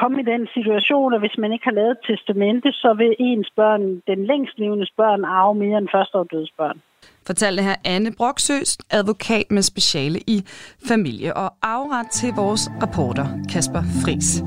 [0.00, 4.02] komme i den situation, at hvis man ikke har lavet testamente, så vil ens børn,
[4.06, 6.16] den længst levende børn, arve mere end første
[6.56, 6.78] børn.
[7.26, 10.44] Fortalte her Anne Broksøs, advokat med speciale i
[10.88, 14.42] familie og afret til vores reporter Kasper Fris.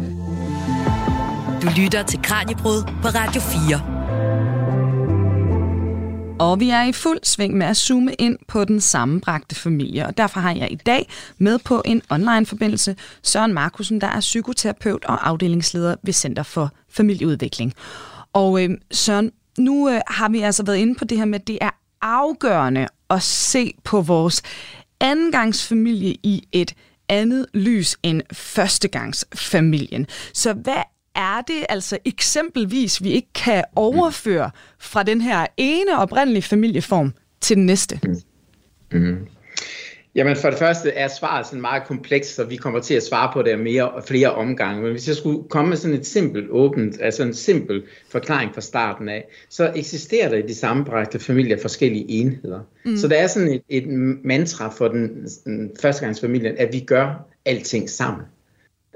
[1.61, 3.99] Du lytter til Kranjebrud på Radio 4.
[6.39, 10.17] Og vi er i fuld sving med at zoome ind på den sammenbragte familie, og
[10.17, 15.27] derfor har jeg i dag med på en online-forbindelse Søren Markusen, der er psykoterapeut og
[15.27, 17.73] afdelingsleder ved Center for Familieudvikling.
[18.33, 21.47] Og øh, Søren, nu øh, har vi altså været inde på det her med, at
[21.47, 24.41] det er afgørende at se på vores
[24.99, 26.73] andengangsfamilie i et
[27.09, 30.07] andet lys end førstegangsfamilien.
[30.33, 30.83] Så hvad
[31.15, 37.57] er det altså eksempelvis, vi ikke kan overføre fra den her ene oprindelige familieform til
[37.57, 37.99] den næste?
[38.03, 38.99] Mm.
[38.99, 39.27] Mm.
[40.19, 43.31] Jamen for det første er svaret sådan meget komplekst, så vi kommer til at svare
[43.33, 44.81] på det mere og flere omgange.
[44.81, 48.61] Men hvis jeg skulle komme med sådan et simpelt åbent, altså en simpel forklaring fra
[48.61, 52.59] starten af, så eksisterer der i de sammenbragte familier forskellige enheder.
[52.85, 52.97] Mm.
[52.97, 53.87] Så der er sådan et, et
[54.23, 58.25] mantra for den, den førstegangsfamilien, at vi gør alting sammen.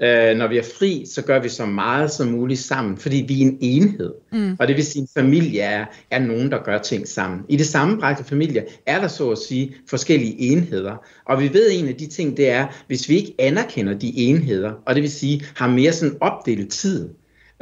[0.02, 3.42] Øh, når vi er fri, så gør vi så meget som muligt sammen, fordi vi
[3.42, 4.12] er en enhed.
[4.32, 4.56] Mm.
[4.58, 7.40] Og det vil sige, at en familie er, er nogen, der gør ting sammen.
[7.48, 11.04] I det sammenbragte familie er der så at sige forskellige enheder.
[11.24, 14.16] Og vi ved, at en af de ting, det er, hvis vi ikke anerkender de
[14.16, 17.08] enheder, og det vil sige, har mere sådan opdelt tid,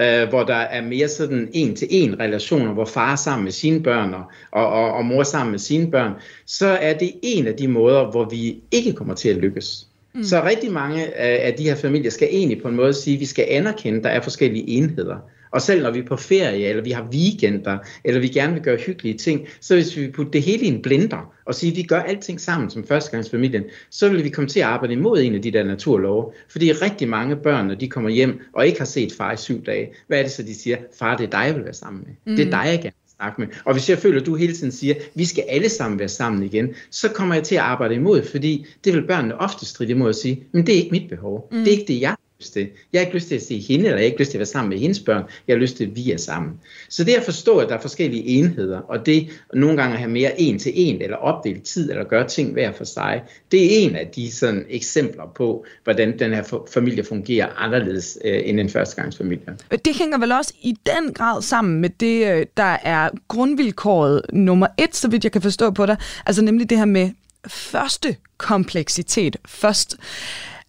[0.01, 4.15] øh, hvor der er mere sådan en-til-en relationer, hvor far er sammen med sine børn
[4.15, 6.13] og, og, og mor sammen med sine børn,
[6.47, 9.89] så er det en af de måder, hvor vi ikke kommer til at lykkes.
[10.15, 10.23] Mm.
[10.23, 13.27] Så rigtig mange af de her familier skal egentlig på en måde sige, at vi
[13.27, 15.17] skal anerkende, at der er forskellige enheder.
[15.51, 18.63] Og selv når vi er på ferie, eller vi har weekender, eller vi gerne vil
[18.63, 21.77] gøre hyggelige ting, så hvis vi putter det hele i en blender, og siger, at
[21.77, 25.35] vi gør alting sammen som førstegangsfamilien, så vil vi komme til at arbejde imod en
[25.35, 26.33] af de der naturlove.
[26.49, 29.65] Fordi rigtig mange børn, når de kommer hjem og ikke har set far i syv
[29.65, 30.77] dage, hvad er det så, de siger?
[30.99, 32.33] Far, det er dig, jeg vil være sammen med.
[32.33, 32.37] Mm.
[32.37, 33.49] Det er dig, jeg gerne snakke med.
[33.65, 36.09] Og hvis jeg føler, at du hele tiden siger, at vi skal alle sammen være
[36.09, 39.91] sammen igen, så kommer jeg til at arbejde imod, fordi det vil børnene ofte stride
[39.91, 41.49] imod at sige, men det er ikke mit behov.
[41.53, 41.59] Mm.
[41.59, 42.69] Det er ikke det, jeg lyst til.
[42.93, 44.41] Jeg har ikke lyst til at se hende, eller jeg har ikke lyst til at
[44.41, 45.23] være sammen med hendes børn.
[45.49, 46.61] Jeg har lyst til, at vi er sammen.
[46.89, 50.11] Så det at forstå, at der er forskellige enheder, og det nogle gange at have
[50.11, 53.85] mere en til en, eller opdele tid, eller gøre ting hver for sig, det er
[53.85, 58.69] en af de sådan, eksempler på, hvordan den her familie fungerer anderledes øh, end en
[58.69, 59.57] førstegangsfamilie.
[59.71, 64.67] Det hænger vel også i den grad sammen med det, øh, der er grundvilkåret nummer
[64.79, 67.11] et, så vidt jeg kan forstå på dig, altså nemlig det her med
[67.47, 69.97] første kompleksitet først.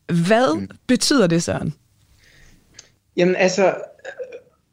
[0.08, 0.70] Hvad mm.
[0.88, 1.74] betyder det, Søren?
[3.18, 3.74] Jamen altså,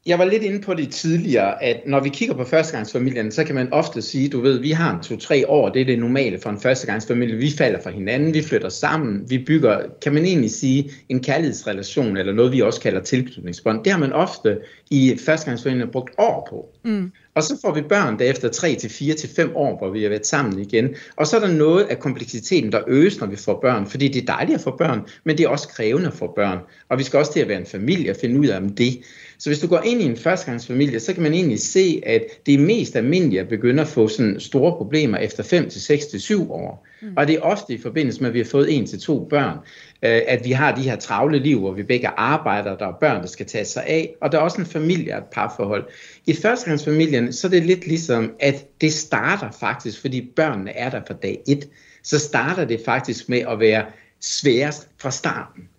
[0.06, 3.54] jeg var lidt inde på det tidligere, at når vi kigger på førstegangsfamilien, så kan
[3.54, 6.50] man ofte sige, du ved, vi har en to-tre år, det er det normale for
[6.50, 7.36] en førstegangsfamilie.
[7.36, 12.16] Vi falder fra hinanden, vi flytter sammen, vi bygger, kan man egentlig sige, en kærlighedsrelation,
[12.16, 13.84] eller noget vi også kalder tilknytningsbånd.
[13.84, 14.58] Det har man ofte
[14.90, 16.90] i førstegangsfamilien brugt år på.
[16.90, 17.12] Mm.
[17.34, 20.02] Og så får vi børn der efter 3 til 4 til 5 år, hvor vi
[20.02, 20.94] har været sammen igen.
[21.16, 23.86] Og så er der noget af kompleksiteten, der øges, når vi får børn.
[23.86, 26.58] Fordi det er dejligt at få børn, men det er også krævende at få børn.
[26.88, 29.02] Og vi skal også til at være en familie og finde ud af om det.
[29.40, 32.54] Så hvis du går ind i en førstegangsfamilie, så kan man egentlig se, at det
[32.54, 36.20] er mest almindeligt at begynde at få sådan store problemer efter 5 til 6 til
[36.20, 36.86] 7 år.
[37.02, 37.08] Mm.
[37.16, 39.58] Og det er ofte i forbindelse med, at vi har fået en til to børn,
[40.02, 43.20] øh, at vi har de her travle liv, hvor vi begge arbejder, der er børn,
[43.20, 45.84] der skal tage sig af, og der er også en familie og et parforhold.
[46.26, 51.00] I førstegangsfamilien, så er det lidt ligesom, at det starter faktisk, fordi børnene er der
[51.06, 51.68] fra dag et,
[52.02, 53.84] så starter det faktisk med at være
[54.20, 55.69] sværest fra starten.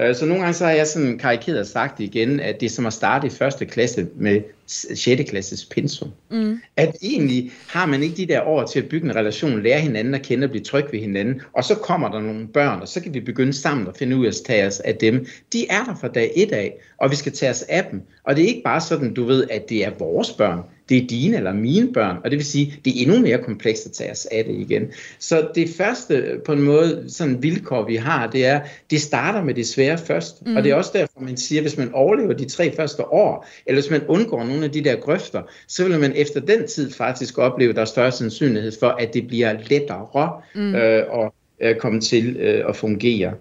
[0.00, 2.86] Øh, så nogle gange så har jeg sådan karikeret sagt igen, at det er som
[2.86, 5.30] at starte i første klasse med 6.
[5.30, 6.08] klasses pensum.
[6.30, 6.60] Mm.
[6.76, 10.14] At egentlig har man ikke de der år til at bygge en relation, lære hinanden
[10.14, 13.00] at kende og blive tryg ved hinanden, og så kommer der nogle børn, og så
[13.00, 15.26] kan vi begynde sammen at finde ud af at tage os af dem.
[15.52, 18.02] De er der fra dag et af, og vi skal tage os af dem.
[18.24, 21.06] Og det er ikke bare sådan, du ved, at det er vores børn det er
[21.06, 24.10] dine eller mine børn, og det vil sige, det er endnu mere komplekst at tage
[24.10, 24.82] os af det igen.
[25.18, 29.54] Så det første på en måde, sådan vilkår vi har, det er, det starter med
[29.54, 30.56] det svære først, mm.
[30.56, 33.82] og det er også derfor, man siger, hvis man overlever de tre første år, eller
[33.82, 37.38] hvis man undgår nogle af de der grøfter, så vil man efter den tid faktisk
[37.38, 40.74] opleve, at der er større sandsynlighed for, at det bliver lettere mm.
[40.74, 43.32] øh, at øh, komme til øh, at fungere.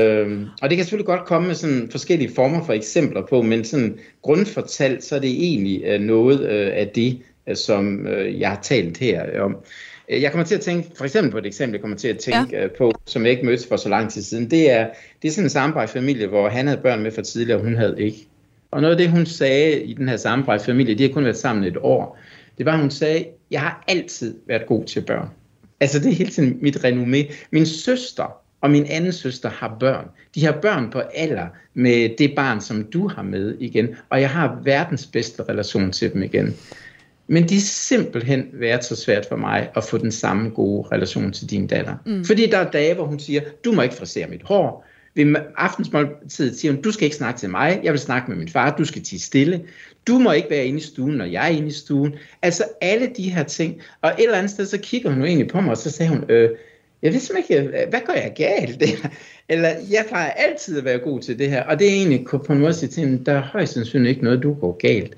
[0.00, 3.64] Øhm, og det kan selvfølgelig godt komme med sådan forskellige former for eksempler på, men
[3.64, 8.48] sådan grundfortalt, så er det egentlig øh, noget øh, af det, øh, som øh, jeg
[8.48, 9.56] har talt her om.
[10.08, 12.56] Jeg kommer til at tænke, for eksempel på et eksempel, jeg kommer til at tænke
[12.56, 12.68] ja.
[12.78, 14.88] På, som jeg ikke mødte for så lang tid siden, det er,
[15.22, 17.76] det er sådan en sammenbragt familie, hvor han havde børn med for tidligere, og hun
[17.76, 18.28] havde ikke.
[18.70, 21.36] Og noget af det, hun sagde i den her sammenbragt familie, de har kun været
[21.36, 22.18] sammen et år,
[22.58, 25.28] det var, at hun sagde, jeg har altid været god til børn.
[25.80, 27.34] Altså det er hele tiden mit renommé.
[27.50, 30.08] Min søster og min anden søster har børn.
[30.34, 34.30] De har børn på alder med det barn, som du har med igen, og jeg
[34.30, 36.54] har verdens bedste relation til dem igen.
[37.26, 41.32] Men det er simpelthen været så svært for mig at få den samme gode relation
[41.32, 41.94] til din datter.
[42.06, 42.24] Mm.
[42.24, 44.86] Fordi der er dage, hvor hun siger, du må ikke frisere mit hår.
[45.14, 48.48] Ved aftensmåltid siger hun, du skal ikke snakke til mig, jeg vil snakke med min
[48.48, 49.62] far, du skal tige stille.
[50.06, 52.14] Du må ikke være inde i stuen, når jeg er inde i stuen.
[52.42, 53.80] Altså alle de her ting.
[54.02, 56.10] Og et eller andet sted, så kigger hun jo egentlig på mig, og så sagde
[56.10, 56.50] hun, øh,
[57.02, 58.82] jeg ved simpelthen ikke, hvad gør jeg galt?
[59.48, 61.64] Eller jeg plejer altid at være god til det her.
[61.64, 64.10] Og det er egentlig på en måde at sige til hende, der er højst sandsynligt
[64.10, 65.16] ikke noget, du går galt.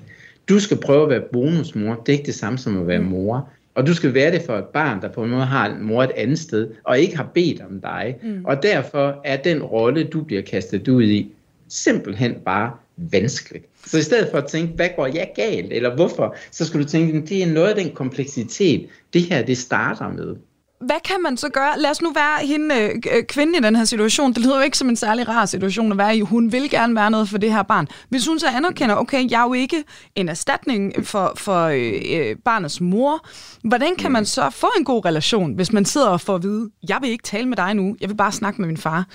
[0.49, 1.95] Du skal prøve at være bonusmor.
[1.95, 3.49] Det er ikke det samme som at være mor.
[3.75, 6.03] Og du skal være det for et barn, der på en måde har en mor
[6.03, 8.15] et andet sted, og ikke har bedt om dig.
[8.23, 8.45] Mm.
[8.45, 11.31] Og derfor er den rolle, du bliver kastet ud i,
[11.67, 13.65] simpelthen bare vanskeligt.
[13.85, 16.85] Så i stedet for at tænke, hvad går jeg galt, eller hvorfor, så skal du
[16.85, 20.35] tænke, det er noget af den kompleksitet, det her det starter med
[20.79, 21.79] hvad kan man så gøre?
[21.79, 24.33] Lad os nu være hende øh, øh, kvinde i den her situation.
[24.33, 26.19] Det lyder jo ikke som en særlig rar situation at være i.
[26.19, 27.87] Hun vil gerne være noget for det her barn.
[28.09, 29.83] Hvis hun så anerkender, okay, jeg er jo ikke
[30.15, 33.27] en erstatning for, for øh, øh, barnets mor.
[33.63, 36.69] Hvordan kan man så få en god relation, hvis man sidder og får at vide,
[36.89, 39.07] jeg vil ikke tale med dig nu, jeg vil bare snakke med min far.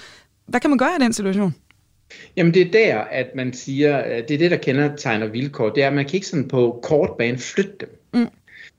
[0.47, 1.55] Hvad kan man gøre i den situation?
[2.37, 5.83] Jamen det er der, at man siger, det er det, der kender tegner vilkår, det
[5.83, 7.89] er, at man kan ikke sådan på kort bane flytte dem.
[8.15, 8.29] Mm.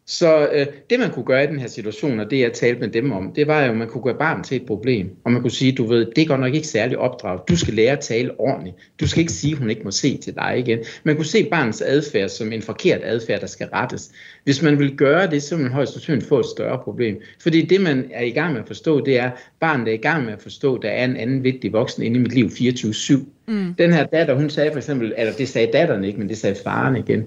[0.07, 2.89] Så øh, det man kunne gøre i den her situation, og det jeg talte med
[2.89, 5.09] dem om, det var jo, at man kunne gøre barn til et problem.
[5.23, 7.39] Og man kunne sige, du ved, det er godt nok ikke særlig opdrag.
[7.49, 8.75] Du skal lære at tale ordentligt.
[8.99, 10.79] Du skal ikke sige, at hun ikke må se til dig igen.
[11.03, 14.11] Man kunne se barnets adfærd som en forkert adfærd, der skal rettes.
[14.43, 17.21] Hvis man vil gøre det, så vil man højst sandsynligt få et større problem.
[17.41, 19.97] Fordi det, man er i gang med at forstå, det er, at barnet er i
[19.97, 22.45] gang med at forstå, at der er en anden vigtig voksen inde i mit liv
[22.45, 23.19] 24-7.
[23.47, 23.73] Mm.
[23.77, 26.55] Den her datter, hun sagde for eksempel, eller det sagde datteren ikke, men det sagde
[26.63, 27.25] faren igen.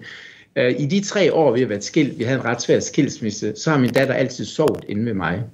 [0.59, 3.57] Øh, I de tre år, vi har været skilt, vi havde en ret svær skilsmisse,
[3.57, 5.45] så har min datter altid sovet inde ved mig.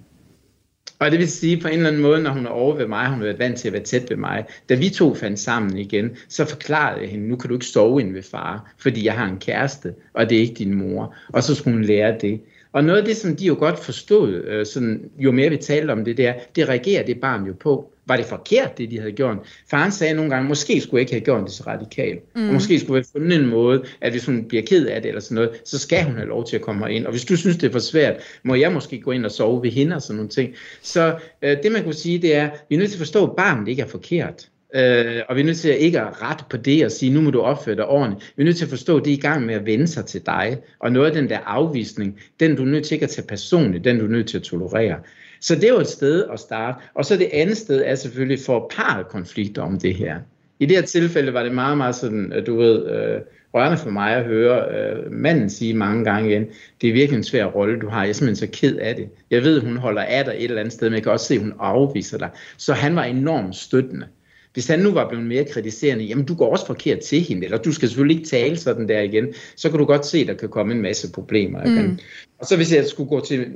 [0.99, 3.09] Og det vil sige, på en eller anden måde, når hun er over ved mig,
[3.09, 4.45] hun har været vant til at være tæt ved mig.
[4.69, 8.01] Da vi to fandt sammen igen, så forklarede jeg hende, nu kan du ikke sove
[8.01, 11.15] inde ved far, fordi jeg har en kæreste, og det er ikke din mor.
[11.29, 12.41] Og så skulle hun lære det.
[12.73, 15.91] Og noget af det, som de jo godt forstod, øh, sådan, jo mere vi talte
[15.91, 17.94] om det der, det reagerer det barn jo på.
[18.07, 19.37] Var det forkert, det de havde gjort?
[19.71, 22.37] Faren sagde nogle gange, måske skulle jeg ikke have gjort det så radikalt.
[22.37, 22.49] Mm.
[22.49, 25.09] Og måske skulle jeg have fundet en måde, at hvis hun bliver ked af det
[25.09, 27.07] eller sådan noget, så skal hun have lov til at komme ind.
[27.07, 29.63] Og hvis du synes, det er for svært, må jeg måske gå ind og sove
[29.63, 30.55] ved hende og sådan nogle ting.
[30.83, 33.37] Så øh, det man kunne sige, det er, vi er nødt til at forstå, at
[33.37, 34.49] barnet ikke er forkert.
[34.77, 37.21] Øh, og vi er nødt til at ikke at rette på det og sige, nu
[37.21, 38.33] må du opføre dig ordentligt.
[38.37, 40.05] Vi er nødt til at forstå, at det er i gang med at vende sig
[40.05, 40.59] til dig.
[40.79, 43.85] Og noget af den der afvisning, den du er nødt til ikke at tage personligt,
[43.85, 44.99] den du er nødt til at tolerere.
[45.41, 46.79] Så det er jo et sted at starte.
[46.95, 50.19] Og så det andet sted er selvfølgelig for parret konflikter om det her.
[50.59, 53.21] I det her tilfælde var det meget, meget sådan, øh, du ved, øh,
[53.55, 56.47] rørende for mig at høre øh, manden sige mange gange igen,
[56.81, 58.03] det er virkelig en svær rolle, du har.
[58.03, 59.09] Jeg er simpelthen så ked af det.
[59.31, 61.35] Jeg ved, hun holder af dig et eller andet sted, men jeg kan også se,
[61.35, 62.31] at hun afviser dig.
[62.57, 64.07] Så han var enormt støttende.
[64.55, 67.59] Hvis han nu var blevet mere kritiserende, jamen du går også forkert til hende, eller
[67.59, 70.35] du skal selvfølgelig ikke tale sådan der igen, så kan du godt se, at der
[70.35, 71.65] kan komme en masse problemer.
[71.65, 71.99] Mm.
[72.39, 73.47] Og så hvis jeg skulle gå til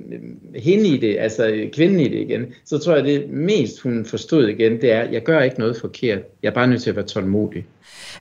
[0.55, 4.49] hende i det, altså kvinden i det igen, så tror jeg, det mest hun forstod
[4.49, 6.19] igen, det er, at jeg gør ikke noget forkert.
[6.43, 7.67] Jeg er bare nødt til at være tålmodig.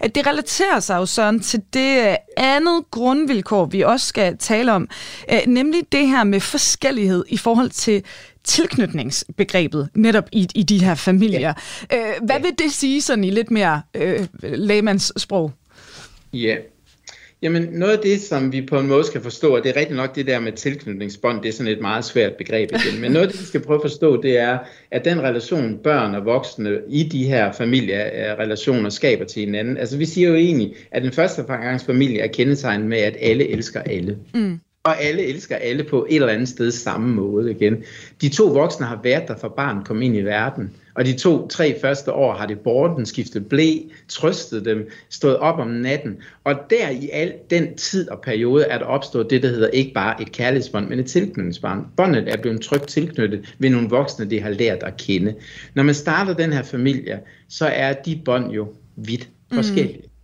[0.01, 4.89] Det relaterer sig jo sådan til det andet grundvilkår, vi også skal tale om,
[5.33, 8.03] øh, nemlig det her med forskellighed i forhold til
[8.47, 11.53] tilknytningsbegrebet netop i, i de her familier.
[11.91, 11.97] Ja.
[11.97, 12.41] Øh, hvad ja.
[12.41, 15.51] vil det sige sådan i lidt mere øh, lægemands sprog?
[16.33, 16.55] Ja,
[17.41, 19.95] Jamen noget af det, som vi på en måde skal forstå, og det er rigtig
[19.95, 23.25] nok det der med tilknytningsbånd, det er sådan et meget svært begreb igen, men noget
[23.25, 24.57] af det, vi skal prøve at forstå, det er,
[24.91, 29.77] at den relation børn og voksne i de her familierelationer skaber til hinanden.
[29.77, 31.43] Altså vi siger jo egentlig, at den første
[31.85, 34.17] familie er kendetegnet med, at alle elsker alle.
[34.33, 37.83] Mm og alle elsker alle på et eller andet sted samme måde igen.
[38.21, 41.79] De to voksne har været der, for barn kom ind i verden, og de to-tre
[41.81, 43.73] første år har det borden skiftet blæ,
[44.07, 48.77] trøstet dem, stået op om natten, og der i al den tid og periode er
[48.77, 51.85] der opstået det, der hedder ikke bare et kærlighedsbånd, men et tilknytningsbånd.
[51.97, 55.35] Båndet er blevet trygt tilknyttet ved nogle voksne, de har lært at kende.
[55.73, 59.97] Når man starter den her familie, så er de bånd jo vidt forskellige.
[59.97, 60.16] Mm.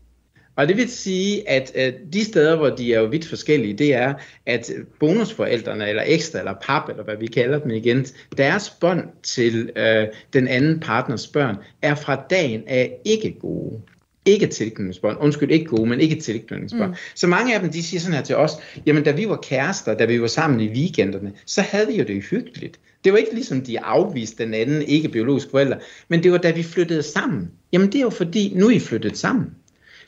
[0.56, 3.94] Og det vil sige, at øh, de steder, hvor de er jo vidt forskellige, det
[3.94, 4.14] er,
[4.46, 8.06] at bonusforældrene, eller ekstra, eller pap, eller hvad vi kalder dem igen,
[8.38, 13.82] deres bånd til øh, den anden partners børn, er fra dagen af ikke gode.
[14.26, 15.18] Ikke tilknytningsbånd.
[15.20, 16.90] Undskyld, ikke gode, men ikke tilknytningsbånd.
[16.90, 16.96] Mm.
[17.16, 18.52] Så mange af dem, de siger sådan her til os,
[18.86, 22.04] jamen da vi var kærester, da vi var sammen i weekenderne, så havde vi jo
[22.04, 22.80] det hyggeligt.
[23.04, 26.52] Det var ikke ligesom, de afviste den anden ikke biologisk forælder, men det var da
[26.52, 27.52] vi flyttede sammen.
[27.74, 29.46] Jamen det er jo fordi, nu er I flyttet sammen.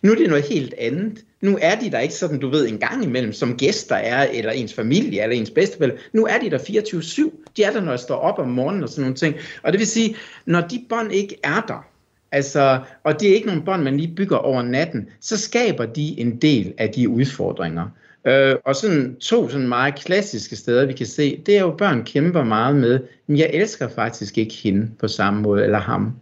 [0.05, 1.23] Nu er det noget helt andet.
[1.41, 4.51] Nu er de der ikke sådan, du ved, en gang imellem, som gæster er, eller
[4.51, 5.97] ens familie, eller ens bedsteforældre.
[6.13, 7.31] Nu er de der 24-7.
[7.57, 9.35] De er der, når jeg står op om morgenen og sådan nogle ting.
[9.63, 10.15] Og det vil sige,
[10.45, 11.85] når de bånd ikke er der,
[12.31, 16.19] altså, og det er ikke nogle bånd, man lige bygger over natten, så skaber de
[16.19, 17.85] en del af de udfordringer.
[18.27, 22.03] Øh, og sådan to sådan meget klassiske steder, vi kan se, det er jo, børn
[22.03, 26.15] kæmper meget med, men jeg elsker faktisk ikke hende på samme måde, eller ham.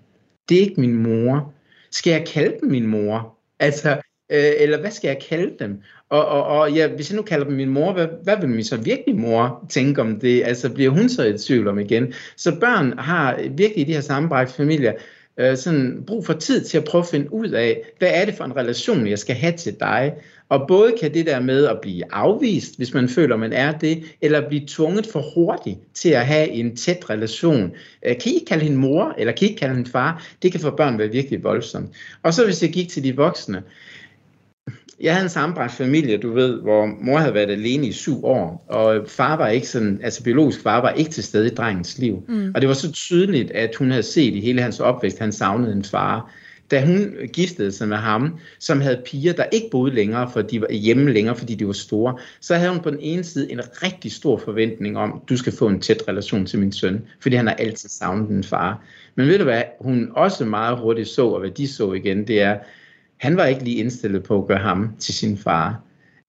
[0.49, 1.53] Det er ikke min mor.
[1.91, 3.37] Skal jeg kalde den min mor?
[3.63, 3.89] Altså,
[4.31, 5.81] øh, eller hvad skal jeg kalde dem?
[6.09, 8.63] Og, og, og ja, hvis jeg nu kalder dem min mor, hvad, hvad vil min
[8.63, 10.43] så virkelig mor tænke om det?
[10.43, 12.13] Altså, bliver hun så i tvivl om igen?
[12.37, 14.93] Så børn har virkelig i de her sammenbragte familier
[15.39, 18.33] øh, sådan brug for tid til at prøve at finde ud af, hvad er det
[18.33, 20.13] for en relation, jeg skal have til dig?
[20.53, 24.03] Og både kan det der med at blive afvist, hvis man føler, man er det,
[24.21, 27.71] eller blive tvunget for hurtigt til at have en tæt relation.
[28.05, 30.25] Øh, kan I ikke kalde hende mor, eller kan I ikke kalde hende far?
[30.41, 31.89] Det kan for børn være virkelig voldsomt.
[32.23, 33.63] Og så hvis jeg gik til de voksne,
[35.01, 38.65] jeg havde en sammenbragt familie, du ved, hvor mor havde været alene i syv år,
[38.67, 42.23] og far var ikke sådan, altså biologisk far var ikke til stede i drengens liv.
[42.27, 42.51] Mm.
[42.55, 45.73] Og det var så tydeligt, at hun havde set i hele hans opvækst, han savnede
[45.73, 46.31] en far
[46.73, 50.61] da hun giftede sig med ham, som havde piger, der ikke boede længere, for de
[50.61, 53.61] var hjemme længere, fordi de var store, så havde hun på den ene side en
[53.83, 57.47] rigtig stor forventning om, du skal få en tæt relation til min søn, fordi han
[57.47, 58.85] har altid savnet en far.
[59.15, 62.41] Men ved du hvad, hun også meget hurtigt så, og hvad de så igen, det
[62.41, 62.57] er,
[63.17, 65.81] han var ikke lige indstillet på at gøre ham til sin far.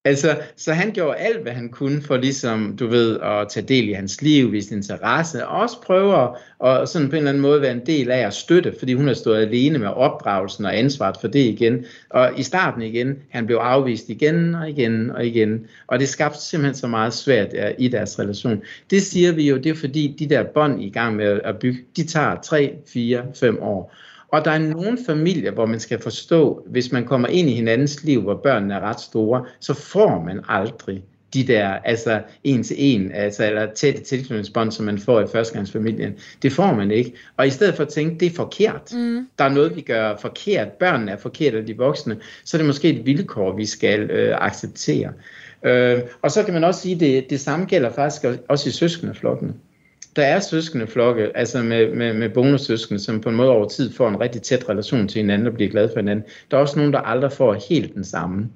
[0.05, 3.89] Altså, så han gjorde alt, hvad han kunne for ligesom, du ved, at tage del
[3.89, 6.29] i hans liv, vise interesse, og også prøve at
[6.59, 9.07] og sådan på en eller anden måde være en del af at støtte, fordi hun
[9.07, 11.85] har stået alene med opdragelsen og ansvaret for det igen.
[12.09, 16.41] Og i starten igen, han blev afvist igen og igen og igen, og det skabte
[16.41, 18.61] simpelthen så meget svært i deres relation.
[18.89, 21.79] Det siger vi jo, det er fordi de der bånd i gang med at bygge,
[21.95, 23.95] de tager 3, 4, 5 år.
[24.27, 28.03] Og der er nogle familier, hvor man skal forstå, hvis man kommer ind i hinandens
[28.03, 31.03] liv, hvor børnene er ret store, så får man aldrig
[31.35, 36.13] de der, altså en til en, altså, eller tætte tilknytningsbånd, som man får i førstegangsfamilien.
[36.41, 37.13] Det får man ikke.
[37.37, 39.27] Og i stedet for at tænke, det er forkert, mm.
[39.37, 42.67] der er noget, vi gør forkert, børnene er forkert, og de voksne, så er det
[42.67, 45.13] måske et vilkår, vi skal øh, acceptere.
[45.63, 48.71] Øh, og så kan man også sige, at det, det samme gælder faktisk også i
[48.71, 49.53] søskendeflokkene
[50.15, 54.09] der er søskendeflokke, altså med, med, med bonussøskende, som på en måde over tid får
[54.09, 56.25] en rigtig tæt relation til hinanden og bliver glade for hinanden.
[56.51, 58.49] Der er også nogen, der aldrig får helt den samme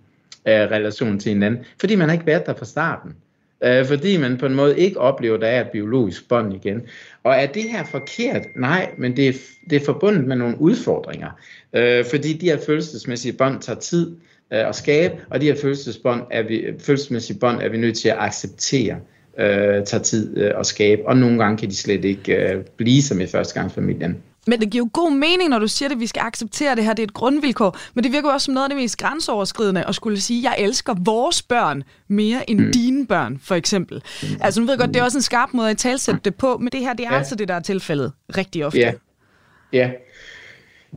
[0.48, 3.16] øh, relation til hinanden, fordi man har ikke været der fra starten.
[3.64, 6.82] Øh, fordi man på en måde ikke oplever, at der er et biologisk bånd igen.
[7.24, 8.42] Og er det her forkert?
[8.56, 9.34] Nej, men det er,
[9.70, 11.30] det er forbundet med nogle udfordringer.
[11.74, 14.12] Øh, fordi de her følelsesmæssige bånd tager tid
[14.54, 18.10] øh, at skabe, og de her følelsesbånd er vi, følelsesmæssige bånd er vi nødt til
[18.10, 19.00] at acceptere
[19.40, 23.02] øh, tager tid øh, at skabe, og nogle gange kan de slet ikke øh, blive
[23.02, 24.18] som i førstegangsfamilien.
[24.48, 26.94] Men det giver jo god mening, når du siger, at vi skal acceptere det her,
[26.94, 27.78] det er et grundvilkår.
[27.94, 30.66] Men det virker også som noget af det mest grænseoverskridende at skulle sige, at jeg
[30.66, 32.72] elsker vores børn mere end mm.
[32.72, 34.02] dine børn, for eksempel.
[34.22, 34.28] Mm.
[34.42, 36.58] Altså nu ved jeg godt, det er også en skarp måde at talsætte det på,
[36.58, 37.18] men det her, det er ja.
[37.18, 38.80] altså det, der er tilfældet rigtig ofte.
[38.80, 38.92] Ja,
[39.74, 39.90] ja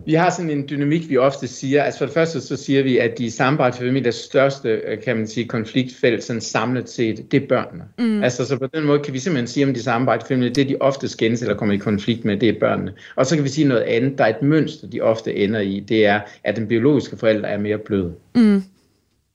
[0.06, 1.82] vi har sådan en dynamik, vi ofte siger.
[1.82, 5.26] Altså for det første så siger vi, at de sammenbragte familiers største, øh, kan man
[5.26, 7.84] sige, konfliktfelt sådan samlet set, det er børnene.
[7.98, 8.22] Mm.
[8.22, 10.76] Altså så på den måde kan vi simpelthen sige om de sammenbragte familier, det de
[10.80, 12.92] ofte skændes eller kommer i konflikt med, det er børnene.
[13.16, 15.80] Og så kan vi sige noget andet, der er et mønster, de ofte ender i,
[15.80, 18.10] det er, at den biologiske forælder er mere blød.
[18.34, 18.62] Mm.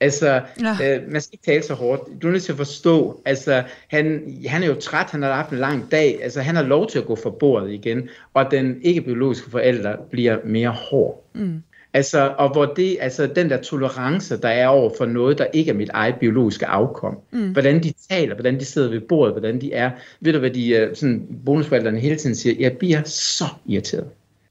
[0.00, 0.96] Altså, ja.
[0.96, 2.22] øh, man skal ikke tale så hårdt.
[2.22, 5.50] Du er nødt til at forstå, altså, han, han er jo træt, han har haft
[5.50, 8.78] en lang dag, altså, han har lov til at gå for bordet igen, og den
[8.82, 11.24] ikke-biologiske forælder bliver mere hård.
[11.34, 11.62] Mm.
[11.94, 15.70] Altså, og hvor det, altså den der tolerance, der er over for noget, der ikke
[15.70, 17.18] er mit eget biologiske afkom.
[17.30, 17.52] Mm.
[17.52, 19.90] Hvordan de taler, hvordan de sidder ved bordet, hvordan de er.
[20.20, 22.54] Ved du, hvad de øh, sådan, bonusforældrene hele tiden siger?
[22.58, 24.06] Jeg bliver så irriteret.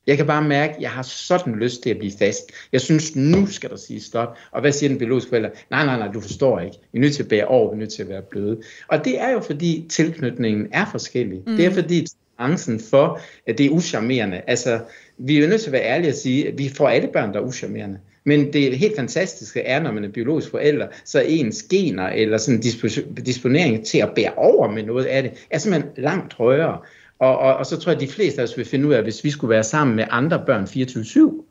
[0.07, 2.51] Jeg kan bare mærke, at jeg har sådan lyst til at blive fast.
[2.71, 4.37] Jeg synes, nu skal der sige stop.
[4.51, 5.49] Og hvad siger den biologiske forælder?
[5.69, 6.77] Nej, nej, nej, du forstår ikke.
[6.91, 8.61] Vi er nødt til at bære over, vi er nødt til at være bløde.
[8.87, 11.41] Og det er jo fordi tilknytningen er forskellig.
[11.47, 11.55] Mm.
[11.55, 12.05] Det er fordi
[12.37, 14.41] angsten for, at det er uschammerende.
[14.47, 14.79] Altså,
[15.17, 17.39] vi er nødt til at være ærlige og sige, at vi får alle børn, der
[17.39, 17.99] er uschammerende.
[18.23, 22.37] Men det helt fantastiske er, når man er biologisk forælder, så er ens gener eller
[22.37, 22.61] sådan
[23.25, 26.77] disponering til at bære over med noget af det, er simpelthen langt højere.
[27.19, 29.03] Og, og, og så tror jeg, at de fleste af os vil finde ud af,
[29.03, 31.43] hvis vi skulle være sammen med andre børn 24-7,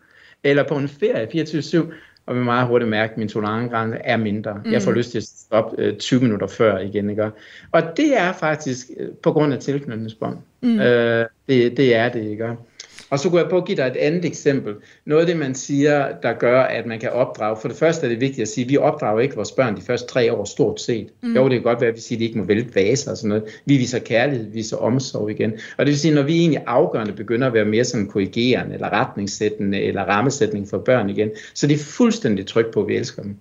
[0.44, 1.92] eller på en ferie 24-7,
[2.26, 4.60] og vi meget hurtigt mærke, at min tolerancegrænse er mindre.
[4.64, 4.72] Mm.
[4.72, 4.96] Jeg får mm.
[4.96, 7.10] lyst til at stoppe øh, 20 minutter før igen.
[7.10, 7.30] Ikke?
[7.72, 10.36] Og det er faktisk øh, på grund af tilknytningsbånd.
[10.62, 10.80] Mm.
[10.80, 12.56] Øh, det, det er det, ikke?
[13.10, 14.74] Og så kunne jeg på at give dig et andet eksempel.
[15.04, 17.56] Noget af det, man siger, der gør, at man kan opdrage.
[17.60, 19.82] For det første er det vigtigt at sige, at vi opdrager ikke vores børn de
[19.82, 21.08] første tre år stort set.
[21.22, 21.36] Mm.
[21.36, 23.16] Jo, det kan godt være, at vi siger, at de ikke må vælte vaser og
[23.16, 23.44] sådan noget.
[23.66, 25.52] Vi viser kærlighed, vi viser omsorg igen.
[25.52, 28.92] Og det vil sige, når vi egentlig afgørende begynder at være mere sådan korrigerende, eller
[28.92, 33.22] retningssættende, eller rammesætning for børn igen, så det er fuldstændig tryk på, at vi elsker
[33.22, 33.36] dem.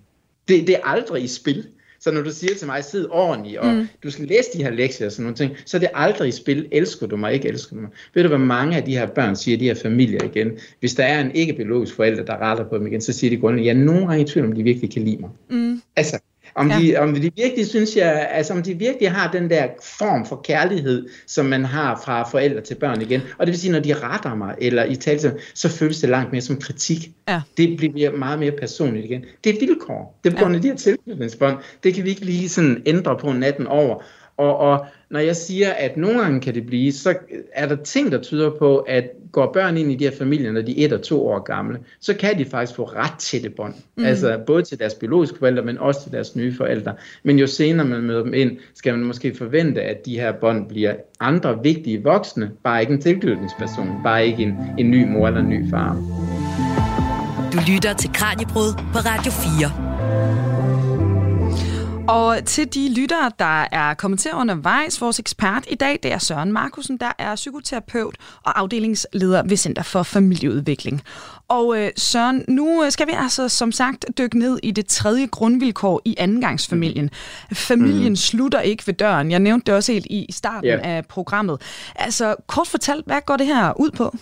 [0.48, 1.66] Det, det er aldrig i spil.
[2.06, 3.88] Så når du siger til mig, sid ordentligt, og mm.
[4.02, 6.32] du skal læse de her lektier og sådan nogle ting, så er det aldrig i
[6.32, 7.90] spil, elsker du mig, ikke elsker du mig.
[8.14, 10.58] Ved du, hvad mange af de her børn siger, de her familier igen?
[10.80, 13.80] Hvis der er en ikke-biologisk forælder, der retter på dem igen, så siger de grundlæggende,
[13.80, 15.30] ja, nogen gange i tvivl, om de virkelig kan lide mig.
[15.50, 15.82] Mm.
[15.96, 16.18] Altså,
[16.56, 16.78] om, ja.
[16.80, 20.40] de, om de virkelig synes jeg, altså om de virkelig har den der form for
[20.44, 23.20] kærlighed, som man har fra forældre til børn igen.
[23.38, 26.32] Og det vil sige, når de retter mig, eller i tale så føles det langt
[26.32, 27.10] mere som kritik.
[27.28, 27.40] Ja.
[27.56, 29.24] Det bliver meget mere personligt igen.
[29.44, 30.20] Det er vilkår.
[30.24, 31.56] Det er på grund af de her tilknytningsbånd.
[31.82, 34.02] Det kan vi ikke lige sådan ændre på natten over.
[34.36, 37.14] Og, og når jeg siger, at nogle gange kan det blive, så
[37.52, 40.62] er der ting, der tyder på, at går børn ind i de her familier, når
[40.62, 43.54] de er et og to år gamle, så kan de faktisk få ret til det
[43.54, 43.74] bånd.
[43.96, 44.04] Mm.
[44.04, 46.94] Altså både til deres biologiske forældre, men også til deres nye forældre.
[47.22, 50.68] Men jo senere man møder dem ind, skal man måske forvente, at de her bånd
[50.68, 55.40] bliver andre vigtige voksne, bare ikke en tilknytningsperson, bare ikke en, en ny mor eller
[55.40, 55.94] en ny far.
[57.52, 59.85] Du lytter til Kranjebrud på Radio 4.
[62.08, 66.18] Og til de lyttere, der er kommet til undervejs, vores ekspert i dag, det er
[66.18, 71.02] Søren Markusen, der er psykoterapeut og afdelingsleder ved Center for Familieudvikling.
[71.48, 76.02] Og øh, Søren, nu skal vi altså som sagt dykke ned i det tredje grundvilkår
[76.04, 77.10] i andengangsfamilien.
[77.52, 78.16] Familien mm.
[78.16, 79.30] slutter ikke ved døren.
[79.30, 80.80] Jeg nævnte det også helt i starten yeah.
[80.82, 81.60] af programmet.
[81.94, 84.16] Altså kort fortalt, hvad går det her ud på?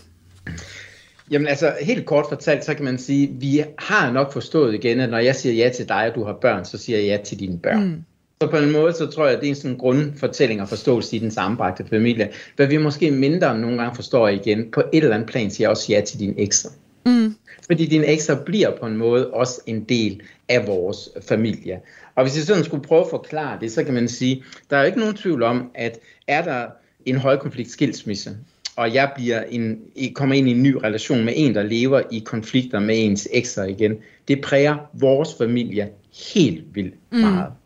[1.30, 5.10] Jamen altså, helt kort fortalt, så kan man sige, vi har nok forstået igen, at
[5.10, 7.40] når jeg siger ja til dig, og du har børn, så siger jeg ja til
[7.40, 7.84] dine børn.
[7.84, 8.04] Mm.
[8.42, 11.16] Så på en måde, så tror jeg, at det er en sådan grundfortælling og forståelse
[11.16, 12.30] i den sammenbragte familie.
[12.56, 15.70] Hvad vi måske mindre nogle gange forstår igen, på et eller andet plan siger jeg
[15.70, 16.70] også ja til din ekstra.
[17.06, 17.34] Mm.
[17.66, 21.80] Fordi din ekstra bliver på en måde også en del af vores familie.
[22.14, 24.80] Og hvis jeg sådan skulle prøve at forklare det, så kan man sige, der er
[24.80, 26.66] jo ikke nogen tvivl om, at er der
[27.06, 28.36] en højkonflikt skilsmisse,
[28.76, 29.78] og jeg bliver en,
[30.14, 33.62] kommer ind i en ny relation med en, der lever i konflikter med ens ekstra
[33.64, 33.96] igen,
[34.28, 35.90] det præger vores familie
[36.34, 37.18] helt vildt mm.
[37.18, 37.48] meget.
[37.48, 37.56] Mm.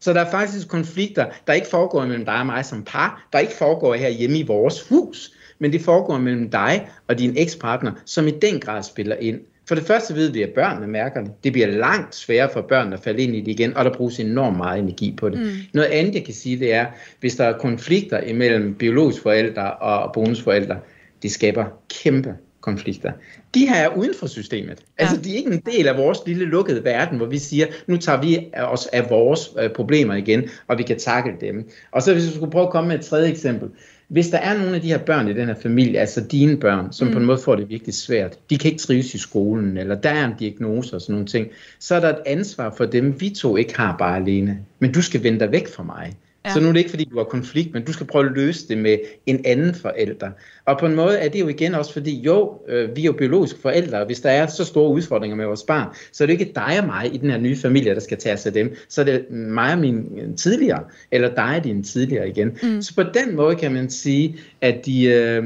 [0.00, 3.38] Så der er faktisk konflikter, der ikke foregår mellem dig og mig som par, der
[3.38, 7.92] ikke foregår her hjemme i vores hus, men det foregår mellem dig og din ekspartner,
[8.04, 9.40] som i den grad spiller ind.
[9.68, 11.30] For det første ved vi, at børnene mærker det.
[11.44, 14.20] Det bliver langt sværere for børnene at falde ind i det igen, og der bruges
[14.20, 15.38] enormt meget energi på det.
[15.38, 15.50] Mm.
[15.72, 16.86] Noget andet, jeg kan sige, det er,
[17.20, 20.76] hvis der er konflikter imellem biologiske forældre og bonusforældre,
[21.22, 21.64] det skaber
[22.02, 23.12] kæmpe konflikter.
[23.54, 24.70] De her er uden for systemet.
[24.70, 25.04] Altså, ja.
[25.04, 27.96] Altså, de er ikke en del af vores lille lukkede verden, hvor vi siger, nu
[27.96, 31.70] tager vi os af vores øh, problemer igen, og vi kan takle dem.
[31.90, 33.68] Og så hvis vi skulle prøve at komme med et tredje eksempel.
[34.08, 36.92] Hvis der er nogle af de her børn i den her familie, altså dine børn,
[36.92, 37.12] som mm.
[37.12, 40.10] på en måde får det virkelig svært, de kan ikke trives i skolen, eller der
[40.10, 41.48] er en diagnose og sådan nogle ting,
[41.78, 44.58] så er der et ansvar for dem, vi to ikke har bare alene.
[44.78, 46.16] Men du skal vende dig væk fra mig.
[46.44, 46.52] Ja.
[46.52, 48.68] Så nu er det ikke, fordi du har konflikt, men du skal prøve at løse
[48.68, 50.30] det med en anden forælder.
[50.64, 53.12] Og på en måde er det jo igen også fordi, jo, øh, vi er jo
[53.12, 56.32] biologiske forældre, og hvis der er så store udfordringer med vores barn, så er det
[56.32, 58.76] ikke dig og mig i den her nye familie, der skal tage sig af dem.
[58.88, 62.58] Så er det mig og min tidligere, eller dig og din tidligere igen.
[62.62, 62.82] Mm.
[62.82, 65.44] Så på den måde kan man sige, at de, øh,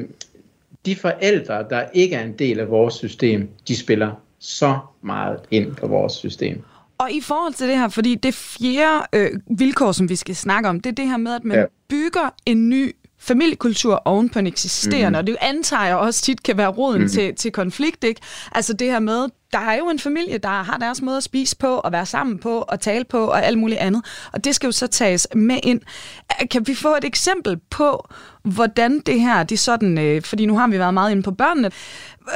[0.86, 5.74] de forældre, der ikke er en del af vores system, de spiller så meget ind
[5.74, 6.62] på vores system.
[7.02, 10.68] Og i forhold til det her, fordi det fjerde øh, vilkår, som vi skal snakke
[10.68, 11.64] om, det er det her med, at man ja.
[11.88, 15.20] bygger en ny familiekultur oven på en eksisterende, mm.
[15.20, 17.08] og det antager jeg også tit kan være roden mm.
[17.08, 18.20] til, til konflikt, ikke?
[18.52, 21.56] Altså det her med, der er jo en familie, der har deres måde at spise
[21.56, 24.66] på, og være sammen på, og tale på, og alt muligt andet, og det skal
[24.66, 25.80] jo så tages med ind.
[26.50, 28.08] Kan vi få et eksempel på,
[28.42, 31.30] hvordan det her, det er sådan, øh, fordi nu har vi været meget inde på
[31.30, 31.70] børnene,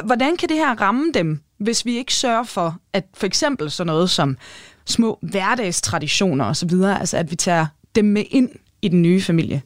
[0.04, 3.86] hvordan kan det her ramme dem, hvis vi ikke sørger for, at for eksempel sådan
[3.86, 4.36] noget som
[4.84, 8.50] små hverdagstraditioner osv., altså at vi tager dem med ind
[8.82, 9.62] i den nye familie?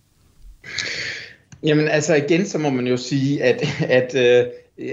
[1.62, 4.46] Jamen altså igen, så må man jo sige, at, at øh,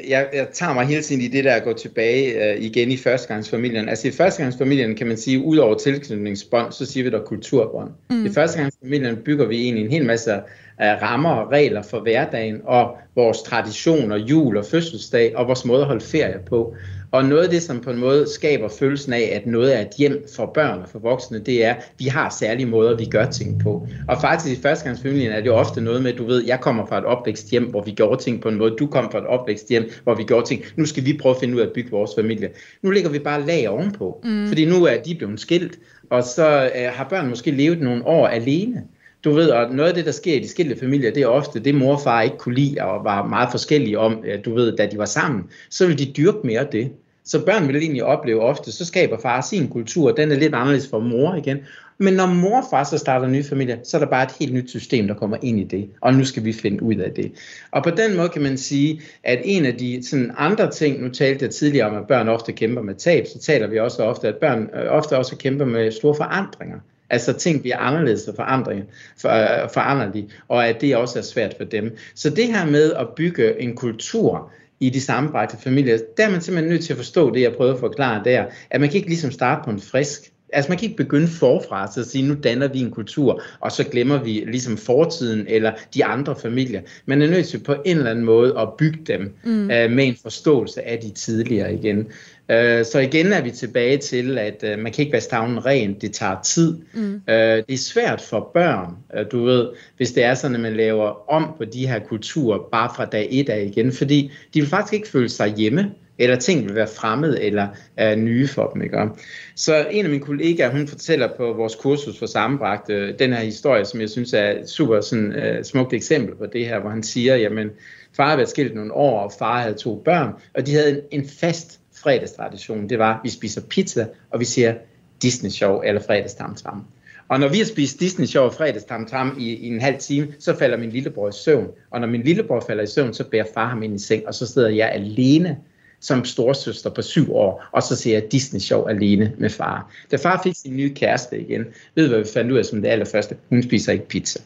[0.07, 2.97] jeg, jeg tager mig hele tiden i det der at gå tilbage øh, igen i
[2.97, 3.89] førstegangsfamilien.
[3.89, 7.89] Altså i førstegangsfamilien kan man sige, ud over tilknytningsbånd, så siger vi der kulturbånd.
[8.09, 8.25] Mm.
[8.25, 10.33] I førstegangsfamilien bygger vi egentlig en hel masse
[10.77, 15.81] af rammer og regler for hverdagen og vores traditioner, jul og fødselsdag og vores måde
[15.81, 16.75] at holde ferie på.
[17.11, 19.93] Og noget af det, som på en måde skaber følelsen af, at noget er et
[19.97, 23.25] hjem for børn og for voksne, det er, at vi har særlige måder, vi gør
[23.25, 23.87] ting på.
[24.07, 26.85] Og faktisk i førstegangsfamilien er det jo ofte noget med, at du ved, jeg kommer
[26.85, 29.25] fra et opvækst hjem, hvor vi gjorde ting på en måde, du kommer fra et
[29.25, 30.63] opvækst hjem, hvor vi gjorde ting.
[30.75, 32.49] Nu skal vi prøve at finde ud af at bygge vores familie.
[32.81, 34.47] Nu ligger vi bare lag ovenpå, mm.
[34.47, 35.79] fordi nu er de blevet skilt,
[36.09, 38.83] og så øh, har børn måske levet nogle år alene.
[39.27, 41.59] Du ved, og noget af det, der sker i de skilte familier, det er ofte
[41.59, 44.77] det, mor og far ikke kunne lide og var meget forskellige om, øh, du ved,
[44.77, 45.43] da de var sammen.
[45.69, 46.91] Så vil de dyrke mere det.
[47.25, 50.87] Så børn vil egentlig opleve ofte, så skaber far sin kultur, den er lidt anderledes
[50.89, 51.57] for mor igen.
[51.97, 54.35] Men når mor og far så starter en ny familie, så er der bare et
[54.39, 55.89] helt nyt system, der kommer ind i det.
[56.01, 57.31] Og nu skal vi finde ud af det.
[57.71, 61.09] Og på den måde kan man sige, at en af de sådan andre ting, nu
[61.09, 64.27] talte jeg tidligere om, at børn ofte kæmper med tab, så taler vi også ofte,
[64.27, 66.77] at børn øh, ofte også kæmper med store forandringer.
[67.09, 68.83] Altså ting bliver anderledes og forandring,
[69.17, 71.97] for, øh, foranderlige, og at det også er svært for dem.
[72.15, 76.41] Så det her med at bygge en kultur i de sammenbragte familier, der er man
[76.41, 79.09] simpelthen nødt til at forstå det, jeg prøvede at forklare der, at man kan ikke
[79.09, 82.35] ligesom starte på en frisk Altså man kan ikke begynde forfra til at sige, nu
[82.43, 86.81] danner vi en kultur, og så glemmer vi ligesom fortiden eller de andre familier.
[87.05, 89.61] Man er nødt til på en eller anden måde at bygge dem mm.
[89.61, 92.07] uh, med en forståelse af de tidligere igen.
[92.51, 95.93] Øh, så igen er vi tilbage til, at uh, man kan ikke være stavnen ren,
[96.01, 96.77] det tager tid.
[96.93, 97.13] Mm.
[97.13, 99.67] Uh, det er svært for børn, uh, du ved,
[99.97, 103.27] hvis det er sådan, at man laver om på de her kulturer bare fra dag
[103.31, 106.87] et af igen, fordi de vil faktisk ikke føle sig hjemme, eller ting vil være
[106.87, 108.81] fremmed eller er nye for dem.
[108.81, 109.09] Ikke?
[109.55, 113.39] Så en af mine kollegaer, hun fortæller på vores kursus for sammenbragt øh, den her
[113.39, 116.89] historie, som jeg synes er et super sådan, øh, smukt eksempel på det her, hvor
[116.89, 117.69] han siger, jamen,
[118.15, 121.21] far havde været skilt nogle år, og far havde to børn, og de havde en,
[121.21, 124.73] en fast fredagstradition, det var, at vi spiser pizza, og vi ser
[125.21, 126.83] Disney Show eller fredagstamtam.
[127.29, 130.55] Og når vi har spist Disney Show og fredagstamtam i, i en halv time, så
[130.55, 131.67] falder min lillebror i søvn.
[131.91, 134.33] Og når min lillebror falder i søvn, så bærer far ham ind i seng, og
[134.33, 135.57] så sidder jeg alene
[135.99, 139.91] som storsøster på syv år, og så ser jeg Disney Show alene med far.
[140.11, 142.89] Da far fik sin nye kæreste igen, ved hvad vi fandt ud af som det
[142.89, 143.37] allerførste?
[143.49, 144.39] Hun spiser ikke pizza.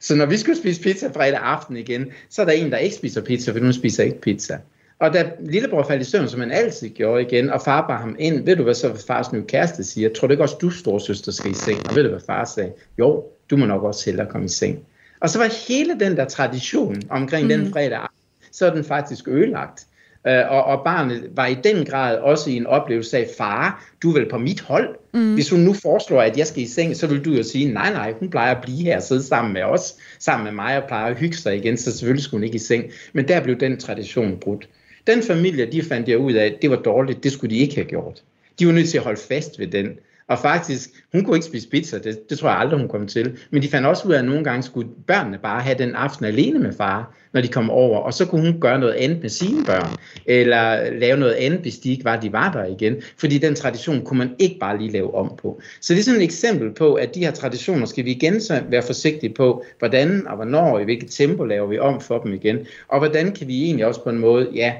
[0.00, 2.96] Så når vi skulle spise pizza fredag aften igen, så er der en, der ikke
[2.96, 4.58] spiser pizza, for hun spiser ikke pizza.
[4.98, 8.16] Og da lillebror faldt i søvn, som han altid gjorde igen, og far bar ham
[8.18, 10.08] ind, ved du hvad så fars nye kæreste siger?
[10.14, 11.88] Tror du ikke også, du storsøster skal i seng?
[11.88, 12.72] Og ved du hvad far sagde?
[12.98, 14.86] Jo, du må nok også hellere komme i seng.
[15.20, 17.48] Og så var hele den der tradition omkring mm.
[17.48, 18.08] den fredag
[18.52, 19.86] så er den faktisk ødelagt.
[20.26, 24.10] Øh, og, og barnet var i den grad også i en oplevelse af, far, du
[24.10, 24.96] er vel på mit hold.
[25.14, 25.34] Mm.
[25.34, 27.92] Hvis hun nu foreslår, at jeg skal i seng, så vil du jo sige, nej,
[27.92, 30.88] nej, hun plejer at blive her og sidde sammen med os, sammen med mig og
[30.88, 32.84] plejer at hygge sig igen, så selvfølgelig skulle hun ikke i seng.
[33.12, 34.68] Men der blev den tradition brudt.
[35.06, 37.74] Den familie, de fandt jeg ud af, at det var dårligt, det skulle de ikke
[37.74, 38.22] have gjort.
[38.58, 39.88] De var nødt til at holde fast ved den.
[40.28, 43.38] Og faktisk, hun kunne ikke spise pizza, det, det tror jeg aldrig, hun kom til.
[43.50, 46.24] Men de fandt også ud af, at nogle gange skulle børnene bare have den aften
[46.24, 47.98] alene med far, når de kom over.
[47.98, 51.78] Og så kunne hun gøre noget andet med sine børn, eller lave noget andet, hvis
[51.78, 52.96] de ikke var, de var der igen.
[53.18, 55.60] Fordi den tradition kunne man ikke bare lige lave om på.
[55.80, 58.62] Så det er sådan et eksempel på, at de her traditioner skal vi igen så
[58.68, 62.34] være forsigtige på, hvordan og hvornår og i hvilket tempo laver vi om for dem
[62.34, 62.58] igen.
[62.88, 64.74] Og hvordan kan vi egentlig også på en måde, ja,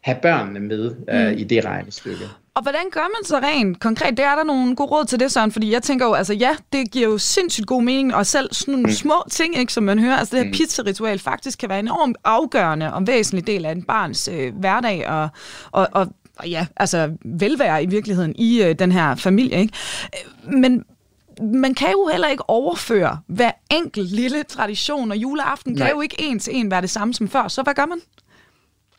[0.00, 2.24] have børnene med uh, i det regnestykke.
[2.60, 4.16] Og hvordan gør man så rent konkret?
[4.16, 6.56] Det er der nogle gode råd til det, Søren, fordi jeg tænker jo, altså ja,
[6.72, 8.92] det giver jo sindssygt god mening, og selv sådan nogle mm.
[8.92, 10.56] små ting, ikke, som man hører, altså det her mm.
[10.56, 15.08] pizzaritual faktisk kan være en enormt afgørende og væsentlig del af en barns øh, hverdag,
[15.08, 15.28] og,
[15.72, 16.06] og, og,
[16.36, 19.74] og ja, altså velvære i virkeligheden i øh, den her familie, ikke?
[20.52, 20.84] Men
[21.42, 25.86] man kan jo heller ikke overføre hver enkelt lille tradition, og juleaften Nej.
[25.86, 28.00] kan jo ikke en til en være det samme som før, så hvad gør man?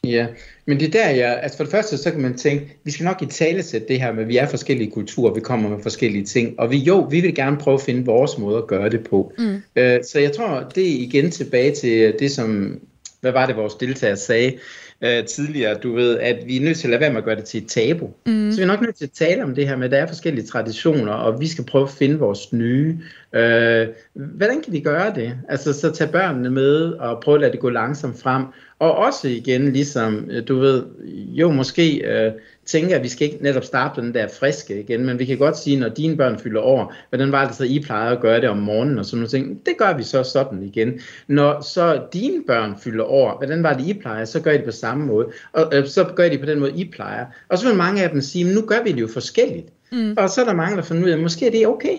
[0.07, 0.27] Ja,
[0.65, 3.03] men det er der, jeg, altså for det første, så kan man tænke, vi skal
[3.03, 5.83] nok i tale sætte det her med, at vi er forskellige kulturer, vi kommer med
[5.83, 8.89] forskellige ting, og vi, jo, vi vil gerne prøve at finde vores måde at gøre
[8.89, 9.33] det på.
[9.37, 9.61] Mm.
[9.75, 12.79] Øh, så jeg tror, det er igen tilbage til det, som,
[13.21, 14.57] hvad var det, vores deltager sagde
[15.01, 17.35] øh, tidligere, du ved, at vi er nødt til at lade være med at gøre
[17.35, 18.09] det til et tabu.
[18.25, 18.51] Mm.
[18.51, 20.07] Så vi er nok nødt til at tale om det her med, at der er
[20.07, 22.97] forskellige traditioner, og vi skal prøve at finde vores nye.
[23.33, 25.33] Øh, hvordan kan vi gøre det?
[25.49, 28.43] Altså, så tage børnene med, og prøve at lade det gå langsomt frem,
[28.81, 32.31] og også igen, ligesom, øh, du ved, jo måske øh,
[32.65, 35.57] tænker, at vi skal ikke netop starte den der friske igen, men vi kan godt
[35.57, 38.49] sige, når dine børn fylder over, hvordan var det så, I plejer at gøre det
[38.49, 40.99] om morgenen og sådan noget ting, det gør vi så sådan igen.
[41.27, 44.65] Når så dine børn fylder over, hvordan var det, I plejer, så gør I det
[44.65, 47.25] på samme måde, og øh, så gør I det på den måde, I plejer.
[47.49, 49.67] Og så vil mange af dem sige, nu gør vi det jo forskelligt.
[49.91, 50.13] Mm.
[50.17, 51.97] Og så er der mange, der finder ud af, at måske er det okay.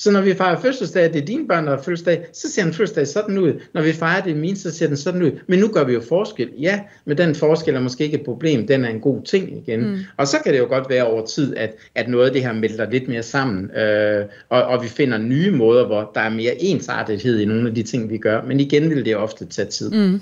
[0.00, 2.72] Så når vi fejrer fødselsdag, det er dine børn, der har fødselsdag, så ser en
[2.72, 3.52] fødselsdag sådan ud.
[3.74, 5.30] Når vi fejrer det min, så ser den sådan ud.
[5.46, 6.50] Men nu gør vi jo forskel.
[6.58, 8.66] Ja, men den forskel er måske ikke et problem.
[8.66, 9.80] Den er en god ting igen.
[9.80, 9.98] Mm.
[10.16, 12.52] Og så kan det jo godt være over tid, at, at noget af det her
[12.52, 13.70] melder lidt mere sammen.
[13.70, 17.74] Øh, og, og vi finder nye måder, hvor der er mere ensartethed i nogle af
[17.74, 18.42] de ting, vi gør.
[18.42, 19.90] Men igen vil det ofte tage tid.
[19.90, 20.20] Mm.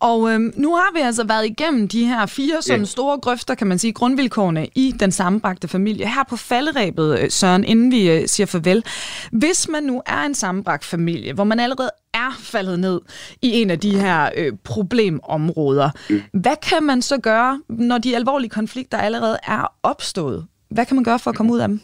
[0.00, 2.88] Og øhm, nu har vi altså været igennem de her fire sådan yeah.
[2.88, 6.06] store grøfter, kan man sige, grundvilkårene i den sammenbragte familie.
[6.06, 8.84] Her på falderæbet, øh, Søren, inden vi øh, siger farvel.
[9.32, 13.00] Hvis man nu er en sammenbragt familie, hvor man allerede er faldet ned
[13.42, 16.22] i en af de her øh, problemområder, mm.
[16.32, 20.46] hvad kan man så gøre, når de alvorlige konflikter allerede er opstået?
[20.68, 21.80] Hvad kan man gøre for at komme ud af dem?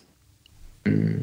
[0.86, 1.20] Mm.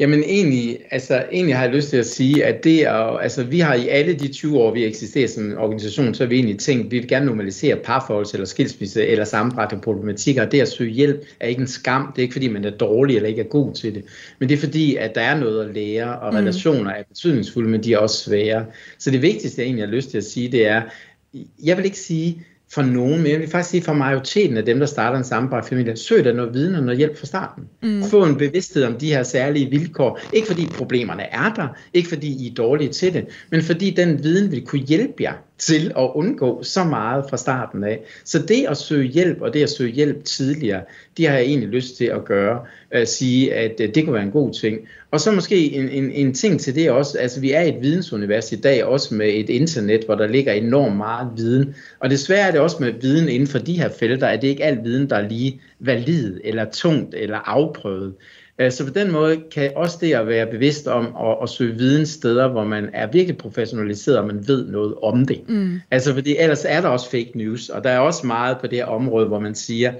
[0.00, 3.60] Jamen egentlig, altså, egentlig har jeg lyst til at sige, at det er, altså, vi
[3.60, 6.58] har i alle de 20 år, vi eksisterer som en organisation, så har vi egentlig
[6.58, 10.44] tænkt, at vi vil gerne normalisere parforhold eller skilsmisse eller sammenbragte problematikker.
[10.44, 12.12] Det at søge hjælp er ikke en skam.
[12.12, 14.04] Det er ikke fordi, man er dårlig eller ikke er god til det.
[14.38, 16.38] Men det er fordi, at der er noget at lære, og mm.
[16.38, 18.66] relationer er betydningsfulde, men de er også svære.
[18.98, 20.82] Så det vigtigste, jeg egentlig har lyst til at sige, det er,
[21.64, 24.78] jeg vil ikke sige, for nogen, men jeg vil faktisk sige for majoriteten af dem,
[24.78, 27.64] der starter en sammenbragt familie, søg dig noget viden og noget hjælp fra starten.
[27.82, 28.02] Mm.
[28.02, 30.20] Få en bevidsthed om de her særlige vilkår.
[30.32, 34.22] Ikke fordi problemerne er der, ikke fordi I er dårlige til det, men fordi den
[34.22, 38.00] viden vil kunne hjælpe jer til at undgå så meget fra starten af.
[38.24, 40.82] Så det at søge hjælp, og det at søge hjælp tidligere,
[41.16, 42.60] det har jeg egentlig lyst til at gøre.
[42.90, 44.78] At sige, at øh, det kunne være en god ting.
[45.10, 48.52] Og så måske en, en, en ting til det også, altså vi er et vidensunivers
[48.52, 51.74] i dag, også med et internet, hvor der ligger enormt meget viden.
[52.00, 54.62] Og desværre er det også med viden inden for de her felter, at det ikke
[54.62, 58.14] er al viden, der er lige valid, eller tungt, eller afprøvet.
[58.58, 61.74] Øh, så på den måde kan også det at være bevidst om at, at søge
[61.74, 65.48] viden steder, hvor man er virkelig professionaliseret, og man ved noget om det.
[65.48, 65.80] Mm.
[65.90, 68.78] Altså fordi ellers er der også fake news, og der er også meget på det
[68.78, 69.92] her område, hvor man siger,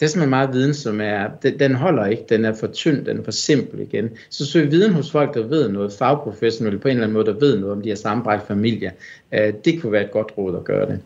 [0.00, 3.04] det er simpelthen meget viden, som er, den, den holder ikke, den er for tynd,
[3.04, 4.10] den er for simpel igen.
[4.30, 7.38] Så søg viden hos folk, der ved noget, fagprofessionelle på en eller anden måde, der
[7.38, 8.90] ved noget om de her sammenbragt familier.
[9.34, 11.00] Øh, det kunne være et godt råd at gøre det.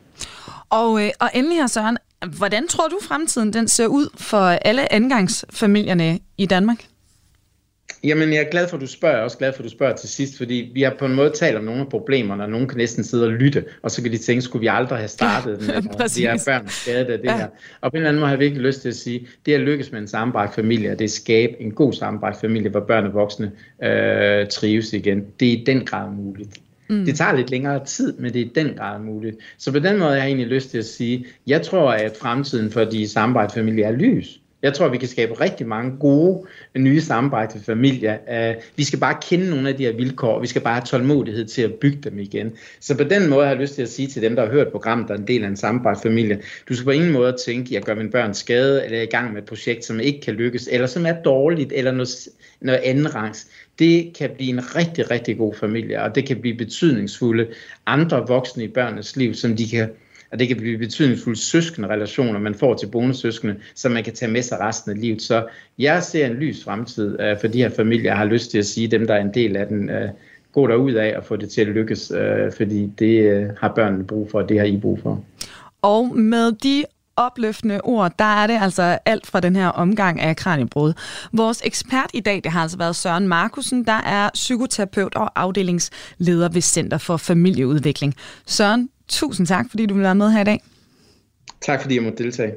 [0.70, 1.98] Og, øh, og endelig her, Søren,
[2.36, 6.84] hvordan tror du fremtiden den ser ud for alle angangsfamilierne i Danmark?
[8.05, 9.14] Jamen, jeg er glad for, at du spørger.
[9.14, 11.14] Jeg er også glad for, at du spørger til sidst, fordi vi har på en
[11.14, 14.03] måde talt om nogle af problemerne, og nogen kan næsten sidde og lytte, og så
[14.03, 15.68] kan de tænke, skulle vi aldrig have startet den?
[15.68, 17.36] de her børn skadet af det ja.
[17.36, 17.46] her.
[17.80, 19.61] Og på en eller anden måde har jeg virkelig lyst til at sige, det at
[19.61, 23.07] lykkes med en sammenbragt familie, det er at skabe en god sammenbragt familie, hvor børn
[23.07, 25.24] og voksne øh, trives igen.
[25.40, 26.61] Det er i den grad muligt.
[26.88, 27.05] Mm.
[27.05, 29.36] Det tager lidt længere tid, men det er i den grad muligt.
[29.59, 32.70] Så på den måde har jeg egentlig lyst til at sige, jeg tror, at fremtiden
[32.70, 34.41] for de samarbejdfamilier er lys.
[34.62, 36.46] Jeg tror, vi kan skabe rigtig mange gode,
[36.76, 38.16] nye samarbejde familier.
[38.32, 40.84] Øh, vi skal bare kende nogle af de her vilkår, og vi skal bare have
[40.84, 42.52] tålmodighed til at bygge dem igen.
[42.80, 44.68] Så på den måde har jeg lyst til at sige til dem, der har hørt
[44.68, 47.72] programmet, der er en del af en samarbejdsfamilie, du skal på ingen måde tænke, at
[47.72, 50.34] jeg gør mine børn skade, eller er i gang med et projekt, som ikke kan
[50.34, 52.08] lykkes, eller som er dårligt, eller noget,
[52.60, 53.46] noget anden rangs.
[53.78, 57.46] Det kan blive en rigtig, rigtig god familie, og det kan blive betydningsfulde
[57.86, 59.88] andre voksne i børnenes liv, som de kan
[60.32, 64.32] og det kan blive betydningsfulde søskende relationer, man får til bonussøskende, som man kan tage
[64.32, 65.22] med sig resten af livet.
[65.22, 65.46] Så
[65.78, 68.10] jeg ser en lys fremtid øh, for de her familier.
[68.10, 70.08] Jeg har lyst til at sige, dem der er en del af den, øh,
[70.52, 74.04] gå derud af og få det til at lykkes, øh, fordi det øh, har børnene
[74.04, 75.24] brug for, og det har I brug for.
[75.82, 76.84] Og med de
[77.16, 80.92] opløftende ord, der er det altså alt fra den her omgang af Kranjebrud.
[81.32, 86.48] Vores ekspert i dag, det har altså været Søren Markusen, der er psykoterapeut og afdelingsleder
[86.48, 88.14] ved Center for Familieudvikling.
[88.46, 90.62] Søren, tusind tak, fordi du vil være med her i dag.
[91.62, 92.53] Tak fordi jeg måtte deltage.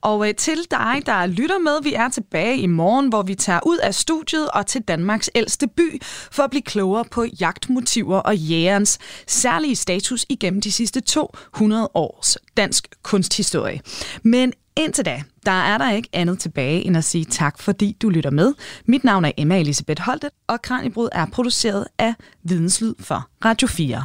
[0.00, 3.60] Og øh, til dig, der lytter med, vi er tilbage i morgen, hvor vi tager
[3.66, 8.36] ud af studiet og til Danmarks ældste by for at blive klogere på jagtmotiver og
[8.36, 13.80] jægerens særlige status igennem de sidste 200 års dansk kunsthistorie.
[14.22, 18.08] Men Indtil da, der er der ikke andet tilbage end at sige tak, fordi du
[18.08, 18.54] lytter med.
[18.86, 24.04] Mit navn er Emma Elisabeth Holtet, og Kranjebrud er produceret af Videnslyd for Radio 4.